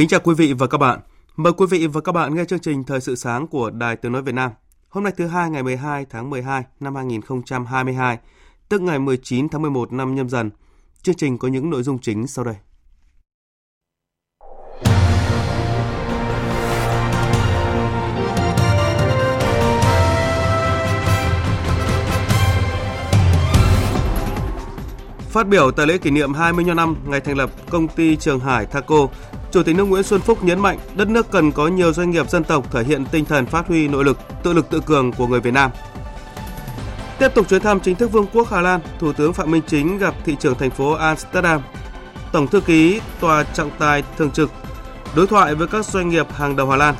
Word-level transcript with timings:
Kính 0.00 0.08
chào 0.08 0.20
quý 0.24 0.34
vị 0.34 0.52
và 0.52 0.66
các 0.66 0.78
bạn. 0.78 1.00
Mời 1.36 1.52
quý 1.52 1.66
vị 1.70 1.86
và 1.86 2.00
các 2.00 2.12
bạn 2.12 2.34
nghe 2.34 2.44
chương 2.44 2.58
trình 2.58 2.84
Thời 2.84 3.00
sự 3.00 3.14
sáng 3.14 3.46
của 3.46 3.70
Đài 3.70 3.96
Tiếng 3.96 4.12
Nói 4.12 4.22
Việt 4.22 4.34
Nam. 4.34 4.50
Hôm 4.88 5.04
nay 5.04 5.12
thứ 5.16 5.26
hai 5.26 5.50
ngày 5.50 5.62
12 5.62 6.06
tháng 6.10 6.30
12 6.30 6.62
năm 6.80 6.94
2022, 6.94 8.18
tức 8.68 8.80
ngày 8.80 8.98
19 8.98 9.48
tháng 9.48 9.62
11 9.62 9.92
năm 9.92 10.14
nhâm 10.14 10.28
dần. 10.28 10.50
Chương 11.02 11.14
trình 11.14 11.38
có 11.38 11.48
những 11.48 11.70
nội 11.70 11.82
dung 11.82 11.98
chính 11.98 12.26
sau 12.26 12.44
đây. 12.44 12.54
Phát 25.30 25.48
biểu 25.48 25.70
tại 25.70 25.86
lễ 25.86 25.98
kỷ 25.98 26.10
niệm 26.10 26.34
20 26.34 26.64
năm 26.64 26.96
ngày 27.06 27.20
thành 27.20 27.36
lập 27.36 27.50
công 27.70 27.88
ty 27.88 28.16
Trường 28.16 28.40
Hải 28.40 28.66
Thaco, 28.66 29.06
Chủ 29.52 29.62
tịch 29.62 29.76
nước 29.76 29.84
Nguyễn 29.84 30.02
Xuân 30.02 30.20
Phúc 30.20 30.44
nhấn 30.44 30.60
mạnh 30.60 30.78
đất 30.94 31.08
nước 31.08 31.30
cần 31.30 31.52
có 31.52 31.68
nhiều 31.68 31.92
doanh 31.92 32.10
nghiệp 32.10 32.30
dân 32.30 32.44
tộc 32.44 32.72
thể 32.72 32.84
hiện 32.84 33.04
tinh 33.04 33.24
thần 33.24 33.46
phát 33.46 33.68
huy 33.68 33.88
nội 33.88 34.04
lực, 34.04 34.18
tự 34.42 34.52
lực 34.52 34.70
tự 34.70 34.80
cường 34.80 35.12
của 35.12 35.26
người 35.26 35.40
Việt 35.40 35.54
Nam. 35.54 35.70
Tiếp 37.18 37.28
tục 37.34 37.48
chuyến 37.48 37.62
thăm 37.62 37.80
chính 37.80 37.96
thức 37.96 38.12
Vương 38.12 38.26
quốc 38.32 38.50
Hà 38.50 38.60
Lan, 38.60 38.80
Thủ 38.98 39.12
tướng 39.12 39.32
Phạm 39.32 39.50
Minh 39.50 39.62
Chính 39.66 39.98
gặp 39.98 40.14
thị 40.24 40.36
trưởng 40.40 40.58
thành 40.58 40.70
phố 40.70 40.92
Amsterdam, 40.92 41.62
Tổng 42.32 42.46
thư 42.46 42.60
ký 42.60 43.00
Tòa 43.20 43.42
trọng 43.42 43.70
tài 43.78 44.02
thường 44.18 44.30
trực 44.30 44.50
đối 45.14 45.26
thoại 45.26 45.54
với 45.54 45.68
các 45.68 45.84
doanh 45.84 46.08
nghiệp 46.08 46.32
hàng 46.32 46.56
đầu 46.56 46.70
Hà 46.70 46.76
Lan. 46.76 46.94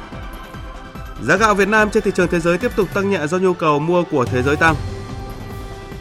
Giá 1.22 1.36
gạo 1.36 1.54
Việt 1.54 1.68
Nam 1.68 1.90
trên 1.90 2.02
thị 2.02 2.10
trường 2.14 2.28
thế 2.28 2.40
giới 2.40 2.58
tiếp 2.58 2.70
tục 2.76 2.88
tăng 2.94 3.10
nhẹ 3.10 3.26
do 3.26 3.38
nhu 3.38 3.54
cầu 3.54 3.78
mua 3.78 4.04
của 4.04 4.24
thế 4.24 4.42
giới 4.42 4.56
tăng. 4.56 4.74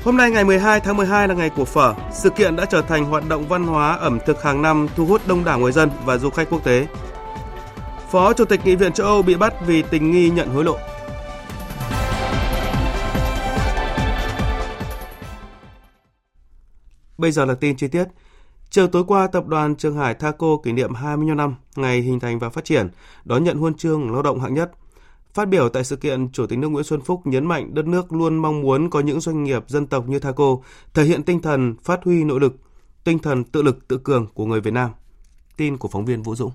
Hôm 0.10 0.18
nay 0.18 0.32
ngày 0.32 0.44
12 0.44 0.80
tháng 0.80 0.98
12 0.98 1.28
là 1.28 1.34
ngày 1.34 1.50
của 1.50 1.66
phở. 1.66 1.94
Sự 2.12 2.30
kiện 2.30 2.56
đã 2.56 2.66
trở 2.66 2.82
thành 2.82 3.06
hoạt 3.06 3.30
động 3.30 3.48
văn 3.48 3.64
hóa 3.64 3.96
ẩm 3.96 4.20
thực 4.26 4.44
hàng 4.44 4.62
năm 4.62 4.88
thu 4.96 5.06
hút 5.06 5.22
đông 5.28 5.44
đảo 5.44 5.60
người 5.60 5.72
dân 5.72 5.90
và 6.06 6.18
du 6.18 6.30
khách 6.30 6.50
quốc 6.50 6.64
tế. 6.64 6.88
Phó 8.12 8.34
Chủ 8.34 8.46
tịch 8.46 8.60
Nghị 8.66 8.76
viện 8.76 8.94
châu 8.94 9.08
Âu 9.08 9.22
bị 9.22 9.36
bắt 9.36 9.54
vì 9.68 9.82
tình 9.82 10.12
nghi 10.12 10.30
nhận 10.30 10.50
hối 10.50 10.64
lộ. 10.64 10.78
Bây 17.18 17.32
giờ 17.32 17.46
là 17.46 17.56
tin 17.56 17.78
chi 17.78 17.88
tiết. 17.88 18.06
Chiều 18.70 18.88
tối 18.88 19.04
qua, 19.08 19.28
tập 19.28 19.48
đoàn 19.48 19.76
Trường 19.76 19.98
Hải 19.98 20.14
Thaco 20.14 20.58
kỷ 20.64 20.72
niệm 20.72 20.94
25 20.94 21.38
năm 21.38 21.56
ngày 21.76 22.02
hình 22.02 22.20
thành 22.20 22.40
và 22.40 22.50
phát 22.50 22.66
triển, 22.66 22.90
đón 23.26 23.44
nhận 23.44 23.58
huân 23.58 23.74
chương 23.74 24.14
lao 24.14 24.22
động 24.22 24.40
hạng 24.40 24.54
nhất. 24.54 24.72
Phát 25.34 25.46
biểu 25.46 25.70
tại 25.70 25.84
sự 25.84 25.96
kiện, 25.96 26.32
Chủ 26.32 26.48
tịch 26.48 26.60
nước 26.60 26.68
Nguyễn 26.68 26.84
Xuân 26.84 27.02
Phúc 27.02 27.22
nhấn 27.26 27.46
mạnh 27.46 27.74
đất 27.74 27.86
nước 27.86 28.14
luôn 28.14 28.38
mong 28.38 28.62
muốn 28.62 28.90
có 28.90 29.00
những 29.00 29.22
doanh 29.22 29.44
nghiệp 29.44 29.64
dân 29.68 29.88
tộc 29.88 30.08
như 30.08 30.20
Thaco 30.20 30.58
thể 30.94 31.04
hiện 31.04 31.24
tinh 31.24 31.42
thần 31.42 31.76
phát 31.84 32.04
huy 32.04 32.24
nội 32.24 32.40
lực, 32.40 32.56
tinh 33.04 33.20
thần 33.20 33.44
tự 33.44 33.62
lực 33.62 33.88
tự 33.88 33.98
cường 34.04 34.28
của 34.34 34.46
người 34.46 34.62
Việt 34.62 34.74
Nam. 34.74 34.92
Tin 35.58 35.78
của 35.78 35.88
phóng 35.88 36.06
viên 36.06 36.24
Vũ 36.24 36.36
Dũng. 36.36 36.52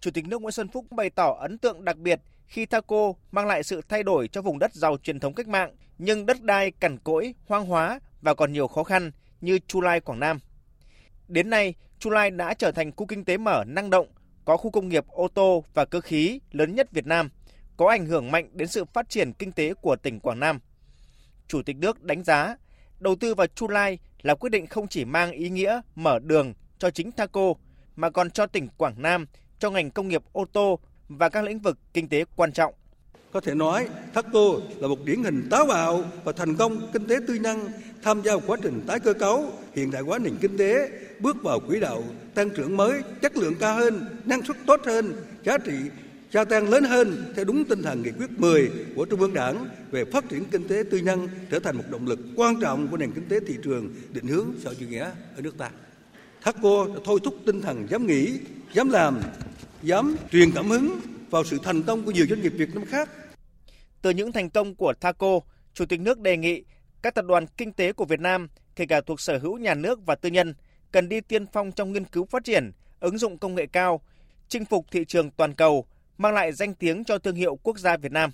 Chủ 0.00 0.10
tịch 0.10 0.28
nước 0.28 0.42
Nguyễn 0.42 0.52
Xuân 0.52 0.68
Phúc 0.68 0.86
bày 0.90 1.10
tỏ 1.10 1.36
ấn 1.40 1.58
tượng 1.58 1.84
đặc 1.84 1.98
biệt 1.98 2.20
khi 2.46 2.66
Thaco 2.66 3.12
mang 3.32 3.46
lại 3.46 3.62
sự 3.62 3.80
thay 3.88 4.02
đổi 4.02 4.28
cho 4.28 4.42
vùng 4.42 4.58
đất 4.58 4.74
giàu 4.74 4.96
truyền 5.02 5.20
thống 5.20 5.34
cách 5.34 5.48
mạng 5.48 5.76
nhưng 5.98 6.26
đất 6.26 6.42
đai 6.42 6.70
cằn 6.70 6.98
cỗi, 6.98 7.34
hoang 7.46 7.66
hóa 7.66 8.00
và 8.22 8.34
còn 8.34 8.52
nhiều 8.52 8.68
khó 8.68 8.84
khăn 8.84 9.10
như 9.40 9.58
Chu 9.66 9.80
Lai 9.80 10.00
Quảng 10.00 10.20
Nam. 10.20 10.38
Đến 11.28 11.50
nay, 11.50 11.74
Chu 11.98 12.10
Lai 12.10 12.30
đã 12.30 12.54
trở 12.54 12.72
thành 12.72 12.92
khu 12.96 13.06
kinh 13.06 13.24
tế 13.24 13.36
mở 13.36 13.64
năng 13.66 13.90
động, 13.90 14.06
có 14.48 14.56
khu 14.56 14.70
công 14.70 14.88
nghiệp 14.88 15.04
ô 15.08 15.28
tô 15.28 15.64
và 15.74 15.84
cơ 15.84 16.00
khí 16.00 16.40
lớn 16.52 16.74
nhất 16.74 16.92
Việt 16.92 17.06
Nam, 17.06 17.30
có 17.76 17.88
ảnh 17.88 18.06
hưởng 18.06 18.30
mạnh 18.30 18.50
đến 18.52 18.68
sự 18.68 18.84
phát 18.84 19.08
triển 19.08 19.32
kinh 19.32 19.52
tế 19.52 19.74
của 19.74 19.96
tỉnh 19.96 20.20
Quảng 20.20 20.40
Nam. 20.40 20.58
Chủ 21.48 21.62
tịch 21.62 21.76
nước 21.76 22.02
đánh 22.02 22.24
giá, 22.24 22.56
đầu 23.00 23.16
tư 23.20 23.34
vào 23.34 23.46
Chu 23.46 23.68
Lai 23.68 23.98
là 24.22 24.34
quyết 24.34 24.50
định 24.50 24.66
không 24.66 24.88
chỉ 24.88 25.04
mang 25.04 25.32
ý 25.32 25.48
nghĩa 25.48 25.80
mở 25.94 26.18
đường 26.18 26.54
cho 26.78 26.90
chính 26.90 27.12
Thaco, 27.12 27.54
mà 27.96 28.10
còn 28.10 28.30
cho 28.30 28.46
tỉnh 28.46 28.68
Quảng 28.76 29.02
Nam, 29.02 29.26
cho 29.58 29.70
ngành 29.70 29.90
công 29.90 30.08
nghiệp 30.08 30.22
ô 30.32 30.44
tô 30.52 30.78
và 31.08 31.28
các 31.28 31.44
lĩnh 31.44 31.58
vực 31.58 31.78
kinh 31.92 32.08
tế 32.08 32.24
quan 32.36 32.52
trọng. 32.52 32.74
Có 33.32 33.40
thể 33.40 33.54
nói, 33.54 33.88
Thaco 34.14 34.54
là 34.78 34.88
một 34.88 35.04
điển 35.04 35.22
hình 35.22 35.48
táo 35.50 35.66
bạo 35.66 36.04
và 36.24 36.32
thành 36.32 36.56
công 36.56 36.90
kinh 36.92 37.06
tế 37.06 37.16
tư 37.28 37.34
nhân 37.34 37.58
tham 38.02 38.22
gia 38.22 38.32
vào 38.32 38.42
quá 38.46 38.56
trình 38.62 38.84
tái 38.86 39.00
cơ 39.00 39.12
cấu, 39.12 39.52
hiện 39.74 39.90
đại 39.90 40.02
hóa 40.02 40.18
nền 40.18 40.36
kinh 40.40 40.58
tế, 40.58 40.88
bước 41.20 41.36
vào 41.42 41.60
quỹ 41.60 41.80
đạo 41.80 42.02
tăng 42.38 42.50
trưởng 42.50 42.76
mới, 42.76 43.02
chất 43.22 43.36
lượng 43.36 43.54
cao 43.60 43.74
hơn, 43.74 44.20
năng 44.24 44.42
suất 44.42 44.56
tốt 44.66 44.80
hơn, 44.86 45.12
giá 45.44 45.58
trị 45.58 45.72
gia 46.30 46.44
tăng 46.44 46.68
lớn 46.68 46.84
hơn 46.84 47.32
theo 47.36 47.44
đúng 47.44 47.64
tinh 47.64 47.82
thần 47.82 48.02
nghị 48.02 48.10
quyết 48.10 48.30
10 48.36 48.70
của 48.96 49.04
Trung 49.04 49.20
ương 49.20 49.34
Đảng 49.34 49.66
về 49.90 50.04
phát 50.04 50.28
triển 50.28 50.44
kinh 50.50 50.68
tế 50.68 50.82
tư 50.90 50.98
nhân 50.98 51.28
trở 51.50 51.58
thành 51.58 51.76
một 51.76 51.84
động 51.90 52.06
lực 52.06 52.18
quan 52.36 52.60
trọng 52.60 52.88
của 52.88 52.96
nền 52.96 53.12
kinh 53.12 53.28
tế 53.28 53.40
thị 53.46 53.54
trường 53.64 53.94
định 54.12 54.26
hướng 54.26 54.46
xã 54.58 54.64
hội 54.64 54.76
chủ 54.80 54.86
nghĩa 54.86 55.04
ở 55.36 55.42
nước 55.42 55.58
ta. 55.58 55.70
Thaco 56.42 56.86
đã 56.86 57.00
thôi 57.04 57.20
thúc 57.24 57.34
tinh 57.46 57.60
thần 57.60 57.86
dám 57.90 58.06
nghĩ, 58.06 58.38
dám 58.74 58.90
làm, 58.90 59.20
dám 59.82 60.16
truyền 60.32 60.50
cảm 60.54 60.68
hứng 60.68 61.00
vào 61.30 61.44
sự 61.44 61.58
thành 61.62 61.82
công 61.82 62.04
của 62.04 62.10
nhiều 62.10 62.26
doanh 62.28 62.42
nghiệp 62.42 62.52
Việt 62.56 62.74
Nam 62.74 62.84
khác. 62.84 63.08
Từ 64.02 64.10
những 64.10 64.32
thành 64.32 64.50
công 64.50 64.74
của 64.74 64.94
Thaco, 65.00 65.40
Chủ 65.74 65.86
tịch 65.86 66.00
nước 66.00 66.20
đề 66.20 66.36
nghị 66.36 66.64
các 67.02 67.14
tập 67.14 67.24
đoàn 67.28 67.46
kinh 67.56 67.72
tế 67.72 67.92
của 67.92 68.04
Việt 68.04 68.20
Nam, 68.20 68.48
kể 68.76 68.86
cả 68.86 69.00
thuộc 69.00 69.20
sở 69.20 69.38
hữu 69.38 69.58
nhà 69.58 69.74
nước 69.74 70.06
và 70.06 70.14
tư 70.14 70.28
nhân, 70.28 70.54
cần 70.92 71.08
đi 71.08 71.20
tiên 71.20 71.46
phong 71.46 71.72
trong 71.72 71.92
nghiên 71.92 72.04
cứu 72.04 72.24
phát 72.24 72.44
triển, 72.44 72.72
ứng 73.00 73.18
dụng 73.18 73.38
công 73.38 73.54
nghệ 73.54 73.66
cao, 73.66 74.00
chinh 74.48 74.64
phục 74.64 74.86
thị 74.90 75.04
trường 75.04 75.30
toàn 75.30 75.54
cầu, 75.54 75.86
mang 76.18 76.34
lại 76.34 76.52
danh 76.52 76.74
tiếng 76.74 77.04
cho 77.04 77.18
thương 77.18 77.34
hiệu 77.34 77.56
quốc 77.62 77.78
gia 77.78 77.96
Việt 77.96 78.12
Nam. 78.12 78.30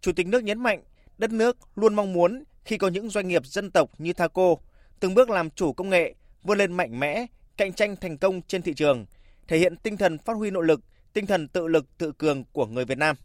Chủ 0.00 0.12
tịch 0.12 0.26
nước 0.26 0.44
nhấn 0.44 0.62
mạnh, 0.62 0.82
đất 1.18 1.30
nước 1.30 1.56
luôn 1.74 1.94
mong 1.94 2.12
muốn 2.12 2.44
khi 2.64 2.78
có 2.78 2.88
những 2.88 3.10
doanh 3.10 3.28
nghiệp 3.28 3.46
dân 3.46 3.70
tộc 3.70 3.90
như 3.98 4.12
Thaco 4.12 4.56
từng 5.00 5.14
bước 5.14 5.30
làm 5.30 5.50
chủ 5.50 5.72
công 5.72 5.88
nghệ, 5.88 6.14
vươn 6.42 6.58
lên 6.58 6.72
mạnh 6.72 7.00
mẽ, 7.00 7.26
cạnh 7.56 7.72
tranh 7.72 7.96
thành 7.96 8.18
công 8.18 8.42
trên 8.42 8.62
thị 8.62 8.74
trường, 8.74 9.06
thể 9.48 9.58
hiện 9.58 9.76
tinh 9.76 9.96
thần 9.96 10.18
phát 10.18 10.32
huy 10.32 10.50
nội 10.50 10.64
lực, 10.64 10.80
tinh 11.12 11.26
thần 11.26 11.48
tự 11.48 11.66
lực 11.66 11.98
tự 11.98 12.12
cường 12.12 12.44
của 12.52 12.66
người 12.66 12.84
Việt 12.84 12.98
Nam. 12.98 13.16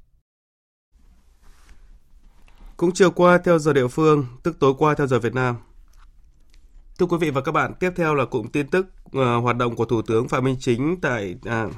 Cũng 2.77 2.91
chiều 2.93 3.11
qua 3.11 3.37
theo 3.37 3.59
giờ 3.59 3.73
địa 3.73 3.87
phương, 3.87 4.25
tức 4.43 4.59
tối 4.59 4.73
qua 4.77 4.95
theo 4.95 5.07
giờ 5.07 5.19
Việt 5.19 5.33
Nam. 5.33 5.57
Thưa 7.01 7.07
quý 7.07 7.17
vị 7.17 7.29
và 7.29 7.41
các 7.41 7.51
bạn, 7.51 7.73
tiếp 7.79 7.91
theo 7.95 8.15
là 8.15 8.25
cụm 8.25 8.47
tin 8.47 8.67
tức 8.67 8.85
uh, 9.05 9.43
hoạt 9.43 9.57
động 9.57 9.75
của 9.75 9.85
Thủ 9.85 10.01
tướng 10.01 10.27
Phạm 10.27 10.43
Minh 10.43 10.55
Chính 10.59 10.97
tại 11.01 11.35
uh, 11.65 11.73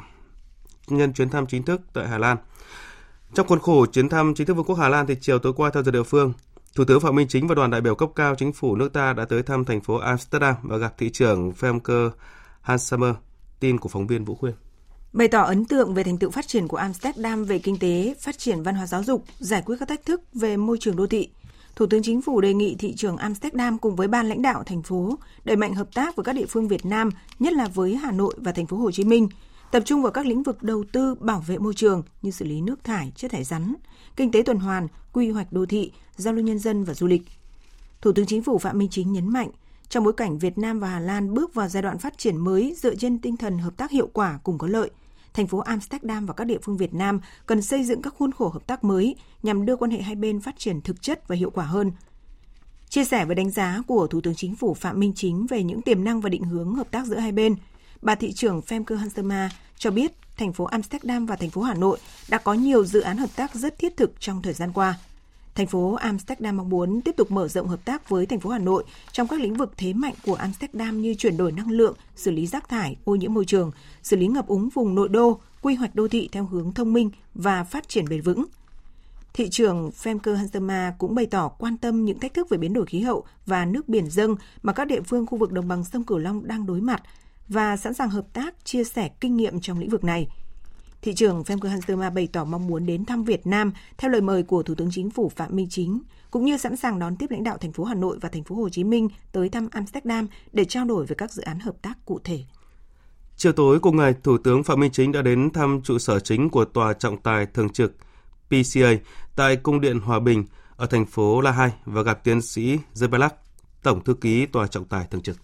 nhân 0.88 1.14
chuyến 1.14 1.30
thăm 1.30 1.46
chính 1.48 1.64
thức 1.64 1.82
tại 1.94 2.08
Hà 2.08 2.18
Lan. 2.18 2.38
Trong 3.34 3.48
khuôn 3.48 3.60
khổ 3.60 3.86
chuyến 3.86 4.10
thăm 4.10 4.34
chính 4.36 4.48
thức 4.48 4.54
Vương 4.54 4.66
quốc 4.66 4.76
Hà 4.76 4.90
Lan 4.90 5.08
thì 5.08 5.16
chiều 5.22 5.40
tối 5.40 5.54
qua 5.56 5.70
theo 5.70 5.84
giờ 5.84 5.92
địa 5.92 6.04
phương, 6.04 6.34
Thủ 6.76 6.84
tướng 6.86 7.00
Phạm 7.00 7.16
Minh 7.16 7.28
Chính 7.30 7.48
và 7.48 7.56
đoàn 7.56 7.72
đại 7.72 7.82
biểu 7.82 7.96
cấp 7.96 8.10
cao 8.16 8.36
chính 8.36 8.54
phủ 8.54 8.76
nước 8.76 8.94
ta 8.94 9.14
đã 9.14 9.26
tới 9.26 9.44
thăm 9.44 9.66
thành 9.66 9.82
phố 9.82 9.96
Amsterdam 9.96 10.56
và 10.64 10.78
gặp 10.78 10.94
thị 10.98 11.10
trưởng 11.10 11.52
Femke 11.60 12.10
Hansamer. 12.62 13.16
Tin 13.60 13.78
của 13.78 13.90
phóng 13.90 14.08
viên 14.08 14.26
Vũ 14.26 14.36
Khuyên. 14.36 14.54
Bày 15.14 15.28
tỏ 15.28 15.42
ấn 15.42 15.66
tượng 15.66 15.94
về 15.94 16.04
thành 16.04 16.18
tựu 16.18 16.32
phát 16.32 16.48
triển 16.48 16.68
của 16.68 16.78
Amsterdam 16.78 17.46
về 17.46 17.60
kinh 17.60 17.80
tế, 17.80 18.16
phát 18.20 18.38
triển 18.38 18.64
văn 18.64 18.76
hóa 18.76 18.88
giáo 18.88 19.04
dục, 19.04 19.26
giải 19.40 19.62
quyết 19.66 19.76
các 19.80 19.90
thách 19.90 20.06
thức 20.06 20.22
về 20.34 20.58
môi 20.58 20.78
trường 20.80 20.96
đô 20.96 21.08
thị. 21.08 21.30
Thủ 21.76 21.86
tướng 21.86 22.04
Chính 22.04 22.22
phủ 22.22 22.42
đề 22.42 22.54
nghị 22.54 22.76
thị 22.76 22.94
trường 22.96 23.18
Amsterdam 23.18 23.78
cùng 23.78 23.96
với 23.96 24.08
ban 24.08 24.30
lãnh 24.30 24.42
đạo 24.42 24.64
thành 24.64 24.82
phố 24.82 25.18
đẩy 25.44 25.56
mạnh 25.56 25.74
hợp 25.74 25.88
tác 25.94 26.16
với 26.16 26.24
các 26.24 26.34
địa 26.34 26.46
phương 26.46 26.68
Việt 26.68 26.86
Nam, 26.86 27.10
nhất 27.40 27.54
là 27.54 27.68
với 27.68 27.96
Hà 27.96 28.12
Nội 28.12 28.36
và 28.38 28.52
thành 28.52 28.68
phố 28.68 28.78
Hồ 28.78 28.92
Chí 28.92 29.04
Minh, 29.04 29.28
tập 29.72 29.84
trung 29.86 30.02
vào 30.02 30.12
các 30.12 30.26
lĩnh 30.26 30.44
vực 30.44 30.64
đầu 30.64 30.84
tư 30.92 31.16
bảo 31.20 31.44
vệ 31.48 31.58
môi 31.58 31.74
trường 31.74 32.04
như 32.22 32.32
xử 32.32 32.46
lý 32.46 32.62
nước 32.62 32.84
thải, 32.84 33.12
chất 33.16 33.32
thải 33.32 33.44
rắn, 33.44 33.74
kinh 34.16 34.32
tế 34.32 34.44
tuần 34.46 34.58
hoàn, 34.58 34.88
quy 35.14 35.30
hoạch 35.32 35.54
đô 35.54 35.66
thị, 35.66 35.92
giao 36.16 36.34
lưu 36.34 36.46
nhân 36.46 36.60
dân 36.60 36.84
và 36.84 36.94
du 36.94 37.08
lịch. 37.08 37.22
Thủ 38.02 38.12
tướng 38.12 38.26
Chính 38.26 38.44
phủ 38.44 38.58
Phạm 38.58 38.78
Minh 38.78 38.90
Chính 38.92 39.14
nhấn 39.14 39.30
mạnh, 39.30 39.50
trong 39.90 40.04
bối 40.04 40.14
cảnh 40.14 40.38
Việt 40.38 40.58
Nam 40.58 40.80
và 40.80 40.88
Hà 40.88 41.00
Lan 41.00 41.34
bước 41.34 41.54
vào 41.54 41.68
giai 41.68 41.84
đoạn 41.84 41.98
phát 41.98 42.18
triển 42.18 42.38
mới 42.38 42.76
dựa 42.78 42.96
trên 42.96 43.20
tinh 43.20 43.38
thần 43.38 43.58
hợp 43.58 43.78
tác 43.78 43.92
hiệu 43.92 44.10
quả 44.14 44.40
cùng 44.44 44.58
có 44.58 44.68
lợi, 44.68 44.90
thành 45.34 45.48
phố 45.48 45.60
Amsterdam 45.60 46.26
và 46.26 46.34
các 46.34 46.44
địa 46.44 46.58
phương 46.64 46.78
Việt 46.78 46.94
Nam 46.94 47.20
cần 47.46 47.62
xây 47.62 47.84
dựng 47.84 48.02
các 48.02 48.14
khuôn 48.18 48.32
khổ 48.32 48.50
hợp 48.50 48.68
tác 48.68 48.84
mới 48.84 49.16
nhằm 49.44 49.66
đưa 49.66 49.76
quan 49.76 49.92
hệ 49.92 50.02
hai 50.02 50.16
bên 50.16 50.42
phát 50.42 50.60
triển 50.60 50.82
thực 50.82 51.02
chất 51.02 51.28
và 51.28 51.36
hiệu 51.36 51.50
quả 51.50 51.66
hơn. 51.66 51.92
Chia 52.90 53.06
sẻ 53.06 53.26
với 53.26 53.36
đánh 53.36 53.50
giá 53.50 53.82
của 53.88 54.08
Thủ 54.08 54.22
tướng 54.22 54.36
Chính 54.36 54.56
phủ 54.56 54.74
Phạm 54.74 55.00
Minh 55.00 55.14
Chính 55.16 55.46
về 55.48 55.64
những 55.64 55.82
tiềm 55.82 56.04
năng 56.04 56.22
và 56.22 56.30
định 56.30 56.44
hướng 56.44 56.76
hợp 56.76 56.92
tác 56.92 57.06
giữa 57.06 57.18
hai 57.18 57.32
bên, 57.32 57.56
bà 58.02 58.16
thị 58.16 58.34
trưởng 58.34 58.62
Femke 58.68 58.96
Hansema 58.96 59.50
cho 59.78 59.92
biết 59.92 60.12
thành 60.38 60.54
phố 60.54 60.64
Amsterdam 60.64 61.26
và 61.26 61.36
thành 61.36 61.50
phố 61.50 61.62
Hà 61.62 61.74
Nội 61.74 61.98
đã 62.30 62.38
có 62.38 62.54
nhiều 62.54 62.86
dự 62.86 63.02
án 63.02 63.18
hợp 63.18 63.30
tác 63.36 63.56
rất 63.56 63.80
thiết 63.80 63.98
thực 63.98 64.20
trong 64.20 64.42
thời 64.42 64.54
gian 64.54 64.72
qua. 64.74 65.00
Thành 65.56 65.68
phố 65.68 65.94
Amsterdam 65.94 66.58
mong 66.58 66.70
muốn 66.70 67.02
tiếp 67.02 67.16
tục 67.18 67.32
mở 67.32 67.48
rộng 67.48 67.68
hợp 67.68 67.86
tác 67.86 68.10
với 68.10 68.26
thành 68.26 68.40
phố 68.40 68.50
Hà 68.50 68.60
Nội 68.60 68.84
trong 69.12 69.28
các 69.28 69.40
lĩnh 69.40 69.54
vực 69.54 69.74
thế 69.78 69.94
mạnh 69.94 70.14
của 70.26 70.36
Amsterdam 70.36 71.02
như 71.02 71.14
chuyển 71.14 71.38
đổi 71.38 71.52
năng 71.52 71.72
lượng, 71.72 71.96
xử 72.16 72.32
lý 72.32 72.48
rác 72.48 72.70
thải, 72.70 72.96
ô 73.04 73.16
nhiễm 73.16 73.34
môi 73.34 73.46
trường, 73.46 73.72
xử 74.04 74.18
lý 74.18 74.28
ngập 74.28 74.48
úng 74.48 74.70
vùng 74.70 74.96
nội 74.96 75.10
đô, 75.10 75.40
quy 75.62 75.76
hoạch 75.76 75.96
đô 75.96 76.08
thị 76.08 76.30
theo 76.32 76.46
hướng 76.46 76.74
thông 76.74 76.94
minh 76.94 77.10
và 77.34 77.64
phát 77.64 77.90
triển 77.90 78.06
bền 78.10 78.22
vững. 78.22 78.46
Thị 79.34 79.50
trưởng 79.50 79.90
Femke 79.90 80.36
Hansema 80.36 80.94
cũng 80.98 81.16
bày 81.16 81.26
tỏ 81.26 81.48
quan 81.48 81.78
tâm 81.78 82.06
những 82.06 82.20
thách 82.20 82.34
thức 82.34 82.50
về 82.50 82.58
biến 82.58 82.74
đổi 82.74 82.86
khí 82.86 83.02
hậu 83.02 83.24
và 83.46 83.66
nước 83.66 83.90
biển 83.90 84.10
dâng 84.10 84.36
mà 84.64 84.74
các 84.74 84.88
địa 84.88 85.02
phương 85.02 85.26
khu 85.26 85.38
vực 85.38 85.52
đồng 85.52 85.68
bằng 85.68 85.84
sông 85.84 86.04
Cửu 86.04 86.18
Long 86.18 86.48
đang 86.48 86.66
đối 86.66 86.82
mặt 86.82 87.02
và 87.48 87.78
sẵn 87.78 87.94
sàng 87.94 88.10
hợp 88.10 88.26
tác, 88.34 88.66
chia 88.66 88.84
sẻ 88.84 89.10
kinh 89.20 89.38
nghiệm 89.38 89.60
trong 89.60 89.80
lĩnh 89.80 89.90
vực 89.90 90.04
này. 90.04 90.28
Thị 91.04 91.14
trưởng 91.14 91.42
Femke 91.42 91.70
Hansema 91.70 92.10
bày 92.10 92.28
tỏ 92.34 92.46
mong 92.46 92.68
muốn 92.68 92.86
đến 92.86 93.06
thăm 93.06 93.24
Việt 93.24 93.48
Nam 93.48 93.74
theo 93.98 94.12
lời 94.12 94.22
mời 94.22 94.44
của 94.44 94.64
Thủ 94.64 94.76
tướng 94.76 94.90
Chính 94.92 95.10
phủ 95.10 95.30
Phạm 95.30 95.56
Minh 95.56 95.68
Chính, 95.70 96.02
cũng 96.32 96.46
như 96.46 96.58
sẵn 96.58 96.76
sàng 96.76 97.00
đón 97.00 97.16
tiếp 97.16 97.32
lãnh 97.32 97.44
đạo 97.44 97.58
thành 97.58 97.74
phố 97.74 97.84
Hà 97.84 97.96
Nội 97.96 98.18
và 98.22 98.30
thành 98.30 98.44
phố 98.44 98.56
Hồ 98.56 98.70
Chí 98.70 98.84
Minh 98.84 99.08
tới 99.32 99.50
thăm 99.50 99.68
Amsterdam 99.72 100.28
để 100.52 100.66
trao 100.66 100.86
đổi 100.86 101.06
về 101.06 101.16
các 101.18 101.32
dự 101.32 101.42
án 101.42 101.60
hợp 101.60 101.76
tác 101.82 102.06
cụ 102.06 102.20
thể. 102.24 102.40
Chiều 103.36 103.52
tối 103.52 103.80
cùng 103.80 103.98
ngày, 103.98 104.14
Thủ 104.24 104.38
tướng 104.38 104.64
Phạm 104.64 104.80
Minh 104.80 104.92
Chính 104.92 105.12
đã 105.12 105.22
đến 105.22 105.50
thăm 105.54 105.82
trụ 105.84 106.00
sở 106.00 106.20
chính 106.20 106.50
của 106.50 106.66
Tòa 106.66 106.94
trọng 106.94 107.18
tài 107.18 107.46
thường 107.46 107.70
trực 107.70 107.94
PCA 108.48 108.90
tại 109.36 109.56
Cung 109.56 109.82
điện 109.82 110.00
Hòa 110.00 110.20
Bình 110.20 110.46
ở 110.76 110.86
thành 110.86 111.06
phố 111.06 111.42
La 111.42 111.52
Hay 111.52 111.72
và 111.86 112.02
gặp 112.02 112.24
tiến 112.24 112.42
sĩ 112.42 112.78
Zebelak, 112.96 113.30
Tổng 113.84 114.04
thư 114.04 114.14
ký 114.14 114.46
Tòa 114.46 114.68
trọng 114.68 114.86
tài 114.86 115.06
thường 115.12 115.22
trực. 115.22 115.38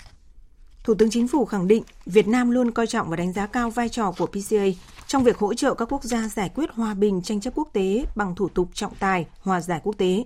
Thủ 0.84 0.94
tướng 0.96 1.10
Chính 1.10 1.28
phủ 1.28 1.46
khẳng 1.46 1.68
định 1.68 1.84
Việt 2.06 2.28
Nam 2.28 2.52
luôn 2.52 2.72
coi 2.72 2.88
trọng 2.88 3.10
và 3.10 3.16
đánh 3.16 3.34
giá 3.34 3.48
cao 3.48 3.70
vai 3.70 3.90
trò 3.90 4.12
của 4.18 4.26
PCA 4.26 4.66
trong 5.10 5.24
việc 5.24 5.38
hỗ 5.38 5.54
trợ 5.54 5.74
các 5.74 5.92
quốc 5.92 6.04
gia 6.04 6.28
giải 6.28 6.50
quyết 6.56 6.70
hòa 6.74 6.94
bình 6.94 7.22
tranh 7.22 7.42
chấp 7.42 7.54
quốc 7.56 7.70
tế 7.74 8.06
bằng 8.16 8.36
thủ 8.36 8.50
tục 8.50 8.70
trọng 8.74 8.96
tài, 9.00 9.28
hòa 9.42 9.62
giải 9.62 9.80
quốc 9.84 9.98
tế. 9.98 10.24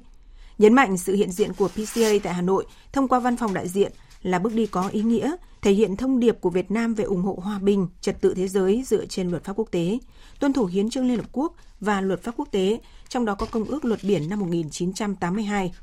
Nhấn 0.58 0.74
mạnh 0.74 0.98
sự 0.98 1.14
hiện 1.14 1.32
diện 1.32 1.54
của 1.54 1.68
PCA 1.68 2.10
tại 2.24 2.34
Hà 2.34 2.42
Nội 2.42 2.66
thông 2.94 3.08
qua 3.08 3.20
văn 3.20 3.38
phòng 3.38 3.54
đại 3.54 3.68
diện 3.68 3.92
là 4.22 4.40
bước 4.40 4.54
đi 4.54 4.66
có 4.66 4.88
ý 4.88 5.02
nghĩa, 5.02 5.36
thể 5.62 5.72
hiện 5.72 5.98
thông 5.98 6.20
điệp 6.20 6.42
của 6.42 6.50
Việt 6.50 6.72
Nam 6.72 6.94
về 6.94 7.04
ủng 7.04 7.22
hộ 7.22 7.40
hòa 7.44 7.60
bình, 7.60 7.88
trật 8.02 8.22
tự 8.22 8.34
thế 8.34 8.48
giới 8.48 8.84
dựa 8.88 9.06
trên 9.06 9.30
luật 9.30 9.44
pháp 9.44 9.54
quốc 9.56 9.72
tế, 9.72 9.98
tuân 10.40 10.54
thủ 10.54 10.66
hiến 10.66 10.90
trương 10.90 11.08
Liên 11.08 11.18
Hợp 11.18 11.30
Quốc 11.32 11.56
và 11.80 12.02
luật 12.02 12.24
pháp 12.24 12.34
quốc 12.38 12.48
tế, 12.52 12.80
trong 13.10 13.26
đó 13.26 13.36
có 13.36 13.46
Công 13.52 13.64
ước 13.64 13.86
Luật 13.86 14.00
Biển 14.04 14.30
năm 14.30 14.40
1982. 14.40 15.74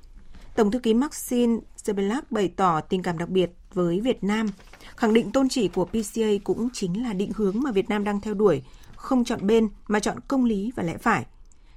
Tổng 0.54 0.70
thư 0.70 0.78
ký 0.78 0.94
Maxine 0.94 1.58
Zebelak 1.84 2.22
bày 2.30 2.48
tỏ 2.56 2.80
tình 2.80 3.02
cảm 3.02 3.18
đặc 3.18 3.28
biệt 3.28 3.50
với 3.74 4.00
Việt 4.00 4.24
Nam, 4.24 4.48
khẳng 4.96 5.14
định 5.14 5.32
tôn 5.32 5.48
chỉ 5.48 5.68
của 5.68 5.84
PCA 5.84 6.28
cũng 6.44 6.68
chính 6.72 7.02
là 7.02 7.12
định 7.12 7.30
hướng 7.36 7.62
mà 7.62 7.70
Việt 7.72 7.88
Nam 7.88 8.04
đang 8.04 8.20
theo 8.20 8.34
đuổi, 8.34 8.62
không 9.00 9.24
chọn 9.24 9.46
bên 9.46 9.68
mà 9.88 10.00
chọn 10.00 10.20
công 10.28 10.44
lý 10.44 10.72
và 10.76 10.82
lẽ 10.82 10.96
phải. 10.96 11.26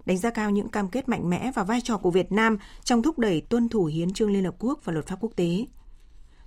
Đánh 0.06 0.18
giá 0.18 0.30
cao 0.30 0.50
những 0.50 0.70
cam 0.70 0.88
kết 0.88 1.10
mạnh 1.10 1.30
mẽ 1.30 1.52
và 1.56 1.64
vai 1.64 1.82
trò 1.82 1.98
của 1.98 2.12
Việt 2.12 2.32
Nam 2.32 2.58
trong 2.84 3.02
thúc 3.02 3.20
đẩy 3.20 3.42
tuân 3.42 3.70
thủ 3.70 3.86
hiến 3.86 4.14
trương 4.14 4.32
Liên 4.32 4.46
Hợp 4.46 4.56
Quốc 4.60 4.80
và 4.84 4.94
luật 4.94 5.08
pháp 5.08 5.18
quốc 5.20 5.32
tế. 5.36 5.66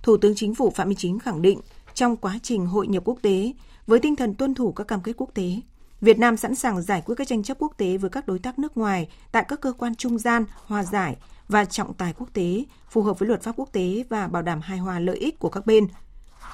Thủ 0.03 0.17
tướng 0.17 0.35
Chính 0.35 0.55
phủ 0.55 0.69
Phạm 0.69 0.89
Minh 0.89 0.97
Chính 0.97 1.19
khẳng 1.19 1.41
định, 1.41 1.59
trong 1.93 2.17
quá 2.17 2.39
trình 2.43 2.65
hội 2.65 2.87
nhập 2.87 3.03
quốc 3.05 3.19
tế, 3.21 3.53
với 3.87 3.99
tinh 3.99 4.15
thần 4.15 4.33
tuân 4.35 4.55
thủ 4.55 4.71
các 4.71 4.87
cam 4.87 5.01
kết 5.01 5.13
quốc 5.17 5.29
tế, 5.33 5.61
Việt 6.01 6.19
Nam 6.19 6.37
sẵn 6.37 6.55
sàng 6.55 6.81
giải 6.81 7.01
quyết 7.05 7.15
các 7.17 7.27
tranh 7.27 7.43
chấp 7.43 7.57
quốc 7.59 7.73
tế 7.77 7.97
với 7.97 8.09
các 8.09 8.27
đối 8.27 8.39
tác 8.39 8.59
nước 8.59 8.77
ngoài 8.77 9.09
tại 9.31 9.45
các 9.47 9.61
cơ 9.61 9.71
quan 9.71 9.95
trung 9.95 10.19
gian, 10.19 10.45
hòa 10.65 10.83
giải 10.83 11.17
và 11.47 11.65
trọng 11.65 11.93
tài 11.93 12.13
quốc 12.13 12.29
tế 12.33 12.63
phù 12.89 13.01
hợp 13.01 13.19
với 13.19 13.27
luật 13.27 13.41
pháp 13.41 13.55
quốc 13.55 13.69
tế 13.71 14.03
và 14.09 14.27
bảo 14.27 14.41
đảm 14.41 14.61
hài 14.61 14.77
hòa 14.77 14.99
lợi 14.99 15.17
ích 15.17 15.39
của 15.39 15.49
các 15.49 15.65
bên. 15.65 15.87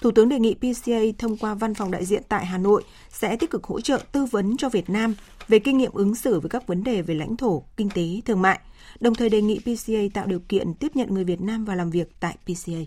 Thủ 0.01 0.11
tướng 0.11 0.29
đề 0.29 0.39
nghị 0.39 0.55
PCA 0.55 0.99
thông 1.17 1.37
qua 1.37 1.53
văn 1.53 1.73
phòng 1.73 1.91
đại 1.91 2.05
diện 2.05 2.23
tại 2.29 2.45
Hà 2.45 2.57
Nội 2.57 2.83
sẽ 3.09 3.35
tích 3.35 3.49
cực 3.49 3.63
hỗ 3.63 3.81
trợ 3.81 3.99
tư 4.11 4.25
vấn 4.25 4.57
cho 4.57 4.69
Việt 4.69 4.89
Nam 4.89 5.15
về 5.47 5.59
kinh 5.59 5.77
nghiệm 5.77 5.91
ứng 5.91 6.15
xử 6.15 6.39
với 6.39 6.49
các 6.49 6.67
vấn 6.67 6.83
đề 6.83 7.01
về 7.01 7.15
lãnh 7.15 7.37
thổ, 7.37 7.63
kinh 7.77 7.89
tế, 7.89 8.21
thương 8.25 8.41
mại, 8.41 8.59
đồng 8.99 9.15
thời 9.15 9.29
đề 9.29 9.41
nghị 9.41 9.59
PCA 9.59 9.99
tạo 10.13 10.25
điều 10.25 10.39
kiện 10.49 10.73
tiếp 10.73 10.95
nhận 10.95 11.13
người 11.13 11.23
Việt 11.23 11.41
Nam 11.41 11.65
vào 11.65 11.75
làm 11.75 11.89
việc 11.89 12.07
tại 12.19 12.37
PCA. 12.45 12.79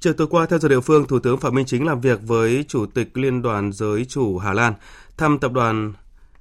Chiều 0.00 0.12
tối 0.12 0.26
qua, 0.30 0.46
theo 0.46 0.58
giờ 0.58 0.68
địa 0.68 0.80
phương, 0.80 1.06
Thủ 1.06 1.18
tướng 1.18 1.38
Phạm 1.38 1.54
Minh 1.54 1.66
Chính 1.66 1.86
làm 1.86 2.00
việc 2.00 2.20
với 2.22 2.64
Chủ 2.68 2.86
tịch 2.86 3.16
Liên 3.16 3.42
đoàn 3.42 3.72
Giới 3.72 4.04
chủ 4.04 4.38
Hà 4.38 4.52
Lan, 4.52 4.74
thăm 5.16 5.38
tập 5.38 5.52
đoàn 5.52 5.92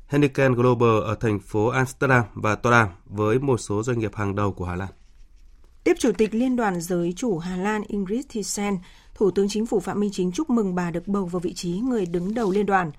Heineken 0.07 0.54
Global 0.54 1.04
ở 1.04 1.16
thành 1.16 1.39
phố 1.39 1.68
Amsterdam 1.68 2.24
và 2.33 2.56
tọa 2.56 2.72
đàm 2.72 2.88
với 3.06 3.39
một 3.39 3.57
số 3.57 3.83
doanh 3.83 4.00
nghiệp 4.00 4.16
hàng 4.16 4.36
đầu 4.36 4.51
của 4.51 4.66
Hà 4.66 4.75
Lan. 4.75 4.89
Tiếp 5.83 5.94
Chủ 6.00 6.12
tịch 6.18 6.33
Liên 6.33 6.56
đoàn 6.56 6.81
Giới 6.81 7.13
chủ 7.18 7.38
Hà 7.38 7.57
Lan 7.57 7.81
Ingrid 7.88 8.25
Thyssen, 8.30 8.77
Thủ 9.15 9.31
tướng 9.31 9.50
Chính 9.50 9.65
phủ 9.65 9.79
Phạm 9.79 10.00
Minh 10.00 10.09
Chính 10.13 10.31
chúc 10.31 10.50
mừng 10.50 10.75
bà 10.75 10.91
được 10.91 11.07
bầu 11.07 11.25
vào 11.25 11.39
vị 11.39 11.53
trí 11.53 11.71
người 11.71 12.06
đứng 12.06 12.33
đầu 12.33 12.51
liên 12.51 12.65
đoàn. 12.65 12.91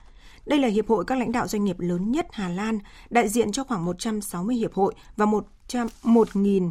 Đây 0.46 0.58
là 0.58 0.68
hiệp 0.68 0.88
hội 0.88 1.04
các 1.04 1.18
lãnh 1.18 1.32
đạo 1.32 1.48
doanh 1.48 1.64
nghiệp 1.64 1.80
lớn 1.80 2.12
nhất 2.12 2.26
Hà 2.32 2.48
Lan, 2.48 2.78
đại 3.10 3.28
diện 3.28 3.52
cho 3.52 3.64
khoảng 3.64 3.84
160 3.84 4.56
hiệp 4.56 4.74
hội 4.74 4.94
và 5.16 5.26
100 5.26 5.86
1.000 6.02 6.70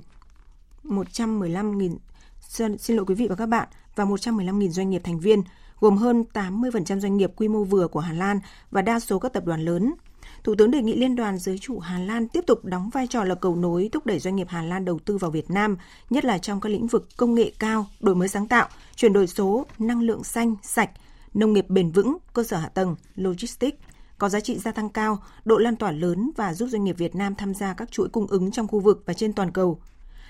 115.000 0.83 2.77
xin 2.77 2.95
lỗi 2.95 3.05
quý 3.05 3.15
vị 3.15 3.27
và 3.27 3.35
các 3.35 3.45
bạn 3.45 3.67
và 3.95 4.05
115.000 4.05 4.69
doanh 4.69 4.89
nghiệp 4.89 5.01
thành 5.03 5.19
viên, 5.19 5.43
gồm 5.79 5.97
hơn 5.97 6.23
80% 6.33 6.99
doanh 6.99 7.17
nghiệp 7.17 7.31
quy 7.35 7.47
mô 7.47 7.63
vừa 7.63 7.87
của 7.87 7.99
Hà 7.99 8.13
Lan 8.13 8.39
và 8.71 8.81
đa 8.81 8.99
số 8.99 9.19
các 9.19 9.33
tập 9.33 9.45
đoàn 9.45 9.61
lớn. 9.61 9.93
Thủ 10.43 10.55
tướng 10.55 10.71
đề 10.71 10.81
nghị 10.81 10.95
Liên 10.95 11.15
đoàn 11.15 11.37
Giới 11.37 11.57
chủ 11.57 11.79
Hà 11.79 11.99
Lan 11.99 12.27
tiếp 12.27 12.43
tục 12.47 12.65
đóng 12.65 12.89
vai 12.93 13.07
trò 13.07 13.23
là 13.23 13.35
cầu 13.35 13.55
nối 13.55 13.89
thúc 13.91 14.05
đẩy 14.05 14.19
doanh 14.19 14.35
nghiệp 14.35 14.47
Hà 14.49 14.61
Lan 14.61 14.85
đầu 14.85 14.99
tư 14.99 15.17
vào 15.17 15.31
Việt 15.31 15.51
Nam, 15.51 15.77
nhất 16.09 16.25
là 16.25 16.37
trong 16.37 16.61
các 16.61 16.69
lĩnh 16.69 16.87
vực 16.87 17.07
công 17.17 17.35
nghệ 17.35 17.51
cao, 17.59 17.85
đổi 17.99 18.15
mới 18.15 18.27
sáng 18.27 18.47
tạo, 18.47 18.67
chuyển 18.95 19.13
đổi 19.13 19.27
số, 19.27 19.65
năng 19.79 20.01
lượng 20.01 20.23
xanh, 20.23 20.55
sạch, 20.63 20.89
nông 21.33 21.53
nghiệp 21.53 21.69
bền 21.69 21.91
vững, 21.91 22.17
cơ 22.33 22.43
sở 22.43 22.57
hạ 22.57 22.69
tầng, 22.69 22.95
logistics, 23.15 23.77
có 24.17 24.29
giá 24.29 24.39
trị 24.39 24.57
gia 24.57 24.71
tăng 24.71 24.89
cao, 24.89 25.23
độ 25.45 25.57
lan 25.57 25.75
tỏa 25.75 25.91
lớn 25.91 26.31
và 26.35 26.53
giúp 26.53 26.67
doanh 26.67 26.83
nghiệp 26.83 26.97
Việt 26.97 27.15
Nam 27.15 27.35
tham 27.35 27.53
gia 27.53 27.73
các 27.73 27.91
chuỗi 27.91 28.09
cung 28.09 28.27
ứng 28.27 28.51
trong 28.51 28.67
khu 28.67 28.79
vực 28.79 29.03
và 29.05 29.13
trên 29.13 29.33
toàn 29.33 29.51
cầu. 29.51 29.79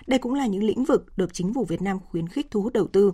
Đây 0.08 0.20
cũng 0.20 0.34
là 0.34 0.48
những 0.48 0.64
lĩnh 0.64 0.86
vực 0.86 1.18
được 1.18 1.34
chính 1.34 1.54
phủ 1.54 1.66
Việt 1.66 1.82
Nam 1.82 2.00
khuyến 2.00 2.28
khích 2.28 2.52
thu 2.52 2.62
hút 2.62 2.74
đầu 2.74 2.88
tư. 2.88 3.14